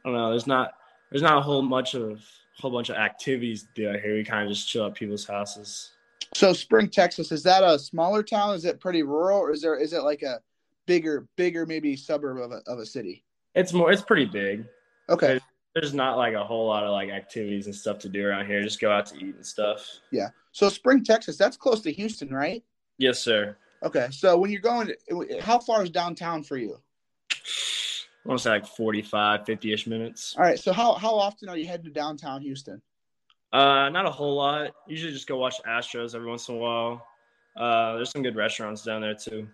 I 0.04 0.08
don't 0.08 0.14
know. 0.14 0.30
There's 0.30 0.46
not 0.46 0.72
there's 1.10 1.22
not 1.22 1.38
a 1.38 1.40
whole 1.40 1.62
much 1.62 1.94
of 1.94 2.20
whole 2.58 2.70
bunch 2.70 2.88
of 2.88 2.96
activities 2.96 3.62
to 3.62 3.68
do 3.74 3.88
out 3.88 4.00
here. 4.00 4.14
We 4.14 4.24
kind 4.24 4.42
of 4.42 4.48
just 4.48 4.68
chill 4.68 4.86
at 4.86 4.94
people's 4.94 5.26
houses. 5.26 5.92
So 6.34 6.52
Spring, 6.52 6.88
Texas, 6.88 7.32
is 7.32 7.42
that 7.44 7.62
a 7.62 7.78
smaller 7.78 8.22
town? 8.22 8.54
Is 8.54 8.64
it 8.64 8.80
pretty 8.80 9.02
rural, 9.02 9.38
or 9.38 9.52
is 9.52 9.62
there 9.62 9.76
is 9.76 9.92
it 9.92 10.02
like 10.02 10.22
a 10.22 10.40
bigger, 10.86 11.26
bigger 11.36 11.66
maybe 11.66 11.96
suburb 11.96 12.38
of 12.38 12.52
a 12.52 12.60
of 12.66 12.78
a 12.78 12.86
city? 12.86 13.24
It's 13.54 13.72
more. 13.72 13.90
It's 13.90 14.02
pretty 14.02 14.26
big. 14.26 14.66
Okay. 15.08 15.26
There's, 15.26 15.42
there's 15.74 15.94
not 15.94 16.18
like 16.18 16.34
a 16.34 16.44
whole 16.44 16.66
lot 16.66 16.84
of 16.84 16.90
like 16.90 17.10
activities 17.10 17.66
and 17.66 17.74
stuff 17.74 17.98
to 18.00 18.08
do 18.08 18.26
around 18.26 18.46
here. 18.46 18.62
Just 18.62 18.80
go 18.80 18.90
out 18.90 19.06
to 19.06 19.16
eat 19.16 19.36
and 19.36 19.46
stuff. 19.46 19.86
Yeah. 20.10 20.28
So 20.52 20.68
Spring, 20.68 21.04
Texas, 21.04 21.36
that's 21.36 21.56
close 21.56 21.80
to 21.82 21.92
Houston, 21.92 22.30
right? 22.30 22.62
Yes, 22.98 23.20
sir. 23.20 23.56
Okay. 23.82 24.08
So 24.10 24.36
when 24.36 24.50
you're 24.50 24.60
going, 24.60 24.88
to, 25.08 25.40
how 25.40 25.60
far 25.60 25.84
is 25.84 25.90
downtown 25.90 26.42
for 26.42 26.56
you? 26.56 26.80
I 28.28 28.32
want 28.32 28.40
to 28.40 28.42
say 28.42 28.50
like 28.50 28.66
45, 28.66 29.46
50 29.46 29.72
ish 29.72 29.86
minutes. 29.86 30.34
All 30.36 30.44
right. 30.44 30.58
So 30.58 30.70
how, 30.70 30.92
how 30.94 31.14
often 31.14 31.48
are 31.48 31.56
you 31.56 31.66
heading 31.66 31.86
to 31.86 31.90
downtown 31.90 32.42
Houston? 32.42 32.82
Uh, 33.54 33.88
not 33.88 34.04
a 34.04 34.10
whole 34.10 34.36
lot. 34.36 34.72
Usually 34.86 35.14
just 35.14 35.26
go 35.26 35.38
watch 35.38 35.54
Astros 35.66 36.14
every 36.14 36.28
once 36.28 36.46
in 36.50 36.56
a 36.56 36.58
while. 36.58 37.06
Uh, 37.56 37.94
there's 37.94 38.10
some 38.10 38.22
good 38.22 38.36
restaurants 38.36 38.84
down 38.84 39.00
there 39.00 39.14
too. 39.14 39.48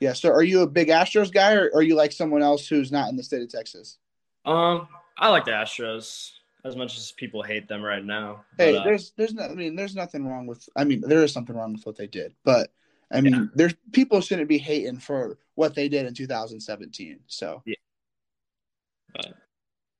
Yeah. 0.00 0.12
So 0.14 0.28
are 0.28 0.42
you 0.42 0.62
a 0.62 0.66
big 0.66 0.88
Astros 0.88 1.32
guy, 1.32 1.54
or 1.54 1.70
are 1.72 1.82
you 1.82 1.94
like 1.94 2.10
someone 2.10 2.42
else 2.42 2.66
who's 2.66 2.90
not 2.90 3.10
in 3.10 3.16
the 3.16 3.22
state 3.22 3.42
of 3.42 3.48
Texas? 3.48 3.98
Um, 4.44 4.88
I 5.16 5.28
like 5.28 5.44
the 5.44 5.52
Astros 5.52 6.32
as 6.64 6.74
much 6.74 6.96
as 6.96 7.12
people 7.12 7.44
hate 7.44 7.68
them 7.68 7.80
right 7.80 8.04
now. 8.04 8.44
Hey, 8.58 8.72
But, 8.72 8.80
uh, 8.80 8.84
there's 8.84 9.12
there's 9.12 9.34
no, 9.34 9.44
I 9.44 9.54
mean 9.54 9.76
there's 9.76 9.94
nothing 9.94 10.26
wrong 10.26 10.48
with 10.48 10.68
I 10.76 10.82
mean 10.82 11.00
there 11.06 11.22
is 11.22 11.32
something 11.32 11.54
wrong 11.54 11.74
with 11.74 11.86
what 11.86 11.96
they 11.96 12.08
did, 12.08 12.34
but 12.44 12.72
I 13.12 13.20
mean 13.20 13.52
there's 13.54 13.74
people 13.92 14.20
shouldn't 14.20 14.48
be 14.48 14.58
hating 14.58 14.98
for 14.98 15.38
what 15.54 15.76
they 15.76 15.88
did 15.88 16.06
in 16.06 16.14
2017. 16.14 17.20
So 17.28 17.62
Yeah. 17.64 17.76
Right. 19.16 19.34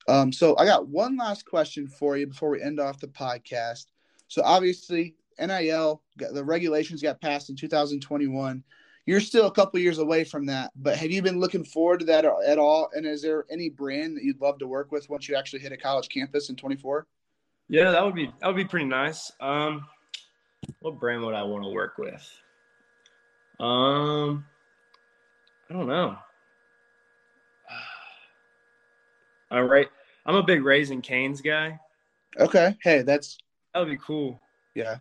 Um, 0.08 0.32
so 0.32 0.56
I 0.56 0.64
got 0.64 0.88
one 0.88 1.16
last 1.16 1.44
question 1.44 1.86
for 1.86 2.16
you 2.16 2.26
before 2.26 2.50
we 2.50 2.62
end 2.62 2.80
off 2.80 3.00
the 3.00 3.08
podcast. 3.08 3.86
So 4.28 4.42
obviously 4.42 5.14
NIL 5.38 6.02
the 6.16 6.44
regulations 6.44 7.02
got 7.02 7.20
passed 7.20 7.50
in 7.50 7.56
2021. 7.56 8.62
You're 9.06 9.20
still 9.20 9.46
a 9.46 9.52
couple 9.52 9.80
years 9.80 9.98
away 9.98 10.24
from 10.24 10.46
that, 10.46 10.70
but 10.76 10.96
have 10.96 11.10
you 11.10 11.22
been 11.22 11.40
looking 11.40 11.64
forward 11.64 12.00
to 12.00 12.06
that 12.06 12.24
at 12.24 12.58
all? 12.58 12.90
And 12.94 13.06
is 13.06 13.22
there 13.22 13.44
any 13.50 13.68
brand 13.68 14.16
that 14.16 14.24
you'd 14.24 14.40
love 14.40 14.58
to 14.58 14.66
work 14.66 14.92
with 14.92 15.08
once 15.08 15.28
you 15.28 15.36
actually 15.36 15.60
hit 15.60 15.72
a 15.72 15.76
college 15.76 16.08
campus 16.08 16.50
in 16.50 16.56
24? 16.56 17.06
yeah, 17.70 17.92
that 17.92 18.04
would 18.04 18.16
be 18.16 18.26
that 18.40 18.48
would 18.48 18.56
be 18.56 18.64
pretty 18.64 18.86
nice. 18.86 19.30
Um, 19.40 19.86
what 20.80 20.98
brand 20.98 21.24
would 21.24 21.34
I 21.34 21.44
want 21.44 21.62
to 21.64 21.70
work 21.70 21.98
with? 21.98 22.28
Um, 23.60 24.44
I 25.68 25.74
don't 25.74 25.86
know. 25.86 26.16
All 29.50 29.64
right, 29.64 29.88
I'm 30.26 30.36
a 30.36 30.42
big 30.42 30.64
Raising 30.64 31.02
Canes 31.02 31.40
guy. 31.40 31.78
Okay. 32.38 32.76
Hey, 32.82 33.02
that's 33.02 33.38
That 33.74 33.80
would 33.80 33.88
be 33.88 33.96
cool. 33.98 34.40
yeah. 34.74 34.98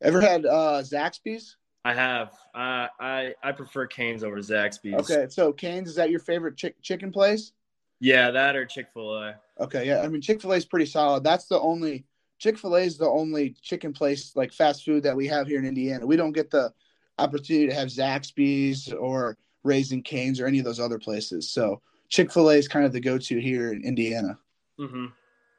Ever 0.00 0.20
had 0.20 0.46
uh 0.46 0.80
Zaxby's? 0.82 1.56
I 1.84 1.92
have. 1.94 2.32
I 2.54 2.88
I 3.00 3.34
I 3.42 3.52
prefer 3.52 3.86
Canes 3.86 4.22
over 4.22 4.36
Zaxby's. 4.36 5.10
Okay, 5.10 5.26
so 5.28 5.52
Canes 5.52 5.88
is 5.88 5.96
that 5.96 6.10
your 6.10 6.20
favorite 6.20 6.56
chick- 6.56 6.80
chicken 6.82 7.10
place? 7.10 7.52
Yeah, 8.00 8.30
that 8.30 8.54
or 8.54 8.64
Chick 8.64 8.86
Fil 8.94 9.12
A. 9.16 9.34
Okay, 9.58 9.84
yeah. 9.88 10.02
I 10.02 10.08
mean 10.08 10.20
Chick 10.20 10.40
Fil 10.40 10.52
A 10.52 10.56
is 10.56 10.64
pretty 10.64 10.86
solid. 10.86 11.24
That's 11.24 11.46
the 11.46 11.58
only 11.58 12.04
Chick 12.38 12.56
Fil 12.58 12.76
A 12.76 12.80
is 12.82 12.96
the 12.96 13.08
only 13.08 13.56
chicken 13.60 13.92
place 13.92 14.36
like 14.36 14.52
fast 14.52 14.84
food 14.84 15.02
that 15.02 15.16
we 15.16 15.26
have 15.26 15.48
here 15.48 15.58
in 15.58 15.66
Indiana. 15.66 16.06
We 16.06 16.14
don't 16.14 16.30
get 16.32 16.50
the 16.52 16.72
opportunity 17.18 17.66
to 17.66 17.74
have 17.74 17.88
Zaxby's 17.88 18.92
or 18.92 19.36
Raising 19.64 20.04
Canes 20.04 20.38
or 20.40 20.46
any 20.46 20.60
of 20.60 20.64
those 20.64 20.78
other 20.78 21.00
places. 21.00 21.50
So 21.50 21.82
Chick 22.08 22.32
Fil 22.32 22.50
A 22.50 22.54
is 22.54 22.68
kind 22.68 22.84
of 22.84 22.92
the 22.92 23.00
go-to 23.00 23.40
here 23.40 23.72
in 23.72 23.84
Indiana. 23.84 24.38
Mm-hmm. 24.78 25.06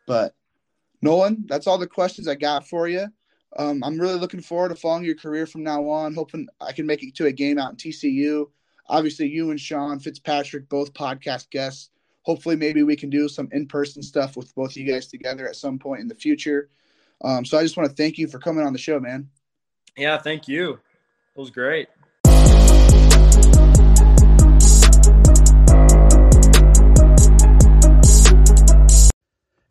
But 0.08 0.34
Nolan, 1.02 1.46
that's 1.48 1.68
all 1.68 1.78
the 1.78 1.88
questions 1.88 2.28
I 2.28 2.36
got 2.36 2.68
for 2.68 2.88
you. 2.88 3.08
Um, 3.58 3.84
I'm 3.84 4.00
really 4.00 4.20
looking 4.20 4.42
forward 4.42 4.70
to 4.70 4.76
following 4.76 5.04
your 5.04 5.16
career 5.16 5.46
from 5.46 5.64
now 5.64 5.88
on. 5.90 6.14
Hoping 6.14 6.48
I 6.62 6.72
can 6.72 6.86
make 6.86 7.04
it 7.04 7.16
to 7.16 7.26
a 7.26 7.32
game 7.32 7.58
out 7.58 7.72
in 7.72 7.78
TCU. 7.78 8.50
Obviously, 8.88 9.28
you 9.28 9.52
and 9.52 9.60
Sean 9.60 10.00
Fitzpatrick, 10.00 10.70
both 10.70 10.94
podcast 10.94 11.50
guests. 11.50 11.90
Hopefully, 12.24 12.56
maybe 12.56 12.84
we 12.84 12.96
can 12.96 13.10
do 13.10 13.28
some 13.28 13.50
in-person 13.52 14.04
stuff 14.04 14.36
with 14.36 14.54
both 14.56 14.72
of 14.72 14.78
you 14.78 14.92
guys 14.92 15.08
together 15.08 15.48
at 15.48 15.56
some 15.56 15.80
point 15.80 16.02
in 16.02 16.08
the 16.08 16.16
future. 16.16 16.70
Um, 17.24 17.44
so 17.44 17.58
I 17.58 17.64
just 17.64 17.78
want 17.78 17.90
to 17.90 17.96
thank 17.96 18.18
you 18.18 18.28
for 18.28 18.40
coming 18.40 18.66
on 18.66 18.74
the 18.74 18.80
show, 18.80 19.00
man. 19.00 19.30
Yeah, 19.98 20.18
thank 20.18 20.48
you. 20.48 20.74
It 20.74 21.40
was 21.40 21.50
great. 21.50 21.90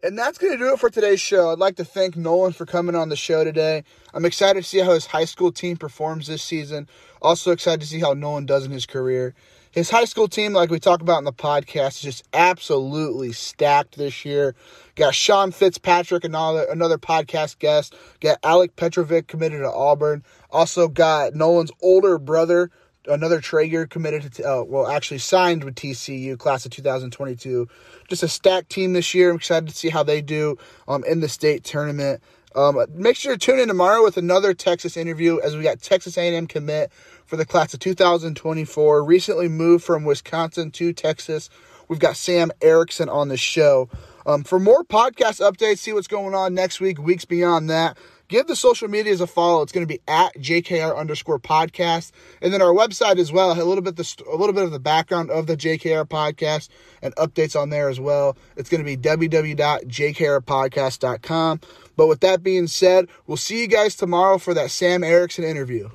And 0.00 0.16
that's 0.16 0.38
going 0.38 0.52
to 0.52 0.58
do 0.58 0.72
it 0.72 0.78
for 0.78 0.90
today's 0.90 1.20
show. 1.20 1.50
I'd 1.50 1.58
like 1.58 1.74
to 1.76 1.84
thank 1.84 2.16
Nolan 2.16 2.52
for 2.52 2.64
coming 2.64 2.94
on 2.94 3.08
the 3.08 3.16
show 3.16 3.42
today. 3.42 3.82
I'm 4.14 4.24
excited 4.24 4.62
to 4.62 4.68
see 4.68 4.78
how 4.78 4.92
his 4.92 5.06
high 5.06 5.24
school 5.24 5.50
team 5.50 5.76
performs 5.76 6.28
this 6.28 6.42
season. 6.42 6.88
Also 7.20 7.50
excited 7.50 7.80
to 7.80 7.86
see 7.86 7.98
how 7.98 8.12
Nolan 8.12 8.46
does 8.46 8.64
in 8.64 8.70
his 8.70 8.86
career. 8.86 9.34
His 9.72 9.90
high 9.90 10.04
school 10.04 10.28
team, 10.28 10.52
like 10.52 10.70
we 10.70 10.78
talk 10.78 11.02
about 11.02 11.18
in 11.18 11.24
the 11.24 11.32
podcast, 11.32 11.96
is 11.96 12.02
just 12.02 12.28
absolutely 12.32 13.32
stacked 13.32 13.98
this 13.98 14.24
year. 14.24 14.54
Got 14.94 15.16
Sean 15.16 15.50
Fitzpatrick, 15.50 16.22
another 16.22 16.66
another 16.70 16.96
podcast 16.96 17.58
guest. 17.58 17.94
Got 18.20 18.38
Alec 18.44 18.76
Petrovic 18.76 19.26
committed 19.26 19.60
to 19.60 19.70
Auburn. 19.70 20.22
Also 20.50 20.86
got 20.86 21.34
Nolan's 21.34 21.72
older 21.82 22.18
brother, 22.18 22.70
another 23.08 23.40
Traeger 23.40 23.86
committed 23.86 24.32
to, 24.34 24.44
uh, 24.44 24.62
well, 24.62 24.86
actually 24.86 25.18
signed 25.18 25.64
with 25.64 25.74
TCU, 25.74 26.38
class 26.38 26.64
of 26.64 26.70
2022. 26.72 27.68
Just 28.08 28.22
a 28.22 28.28
stacked 28.28 28.70
team 28.70 28.92
this 28.92 29.14
year. 29.14 29.30
I'm 29.30 29.36
excited 29.36 29.68
to 29.68 29.74
see 29.74 29.88
how 29.88 30.02
they 30.02 30.20
do 30.20 30.56
um, 30.86 31.04
in 31.04 31.20
the 31.20 31.28
state 31.28 31.64
tournament. 31.64 32.22
Um, 32.54 32.84
make 32.94 33.16
sure 33.16 33.34
to 33.34 33.38
tune 33.38 33.58
in 33.58 33.68
tomorrow 33.68 34.02
with 34.02 34.16
another 34.16 34.54
Texas 34.54 34.96
interview 34.96 35.38
as 35.40 35.56
we 35.56 35.62
got 35.62 35.80
Texas 35.80 36.16
A&M 36.16 36.46
commit 36.46 36.90
for 37.26 37.36
the 37.36 37.44
class 37.44 37.74
of 37.74 37.80
2024. 37.80 39.04
Recently 39.04 39.48
moved 39.48 39.84
from 39.84 40.04
Wisconsin 40.04 40.70
to 40.72 40.92
Texas. 40.92 41.50
We've 41.88 41.98
got 41.98 42.16
Sam 42.16 42.50
Erickson 42.60 43.08
on 43.08 43.28
the 43.28 43.36
show. 43.36 43.88
Um, 44.26 44.44
for 44.44 44.58
more 44.58 44.84
podcast 44.84 45.40
updates, 45.40 45.78
see 45.78 45.92
what's 45.92 46.06
going 46.06 46.34
on 46.34 46.52
next 46.52 46.80
week, 46.80 46.98
weeks 46.98 47.24
beyond 47.24 47.70
that, 47.70 47.96
give 48.28 48.46
the 48.46 48.56
social 48.56 48.88
medias 48.88 49.20
a 49.20 49.26
follow. 49.26 49.60
It's 49.62 49.72
going 49.72 49.86
to 49.86 49.92
be 49.92 50.00
at 50.06 50.34
JKR 50.36 50.96
underscore 50.96 51.40
podcast, 51.40 52.12
and 52.40 52.52
then 52.52 52.62
our 52.62 52.72
website 52.72 53.18
as 53.18 53.32
well. 53.32 53.50
A 53.52 53.64
little 53.64 53.82
bit 53.82 53.96
the 53.96 54.24
a 54.30 54.36
little 54.36 54.54
bit 54.54 54.62
of 54.64 54.70
the 54.70 54.78
background 54.78 55.30
of 55.30 55.46
the 55.46 55.56
JKR 55.56 56.06
podcast 56.06 56.68
and 57.02 57.16
updates 57.16 57.60
on 57.60 57.70
there 57.70 57.88
as 57.88 57.98
well. 57.98 58.36
It's 58.56 58.70
going 58.70 58.84
to 58.84 58.84
be 58.84 58.96
www.jkrpodcast.com. 58.96 61.60
But 61.96 62.06
with 62.06 62.20
that 62.20 62.44
being 62.44 62.68
said, 62.68 63.08
we'll 63.26 63.36
see 63.36 63.60
you 63.60 63.66
guys 63.66 63.96
tomorrow 63.96 64.38
for 64.38 64.54
that 64.54 64.70
Sam 64.70 65.02
Erickson 65.02 65.42
interview. 65.44 65.90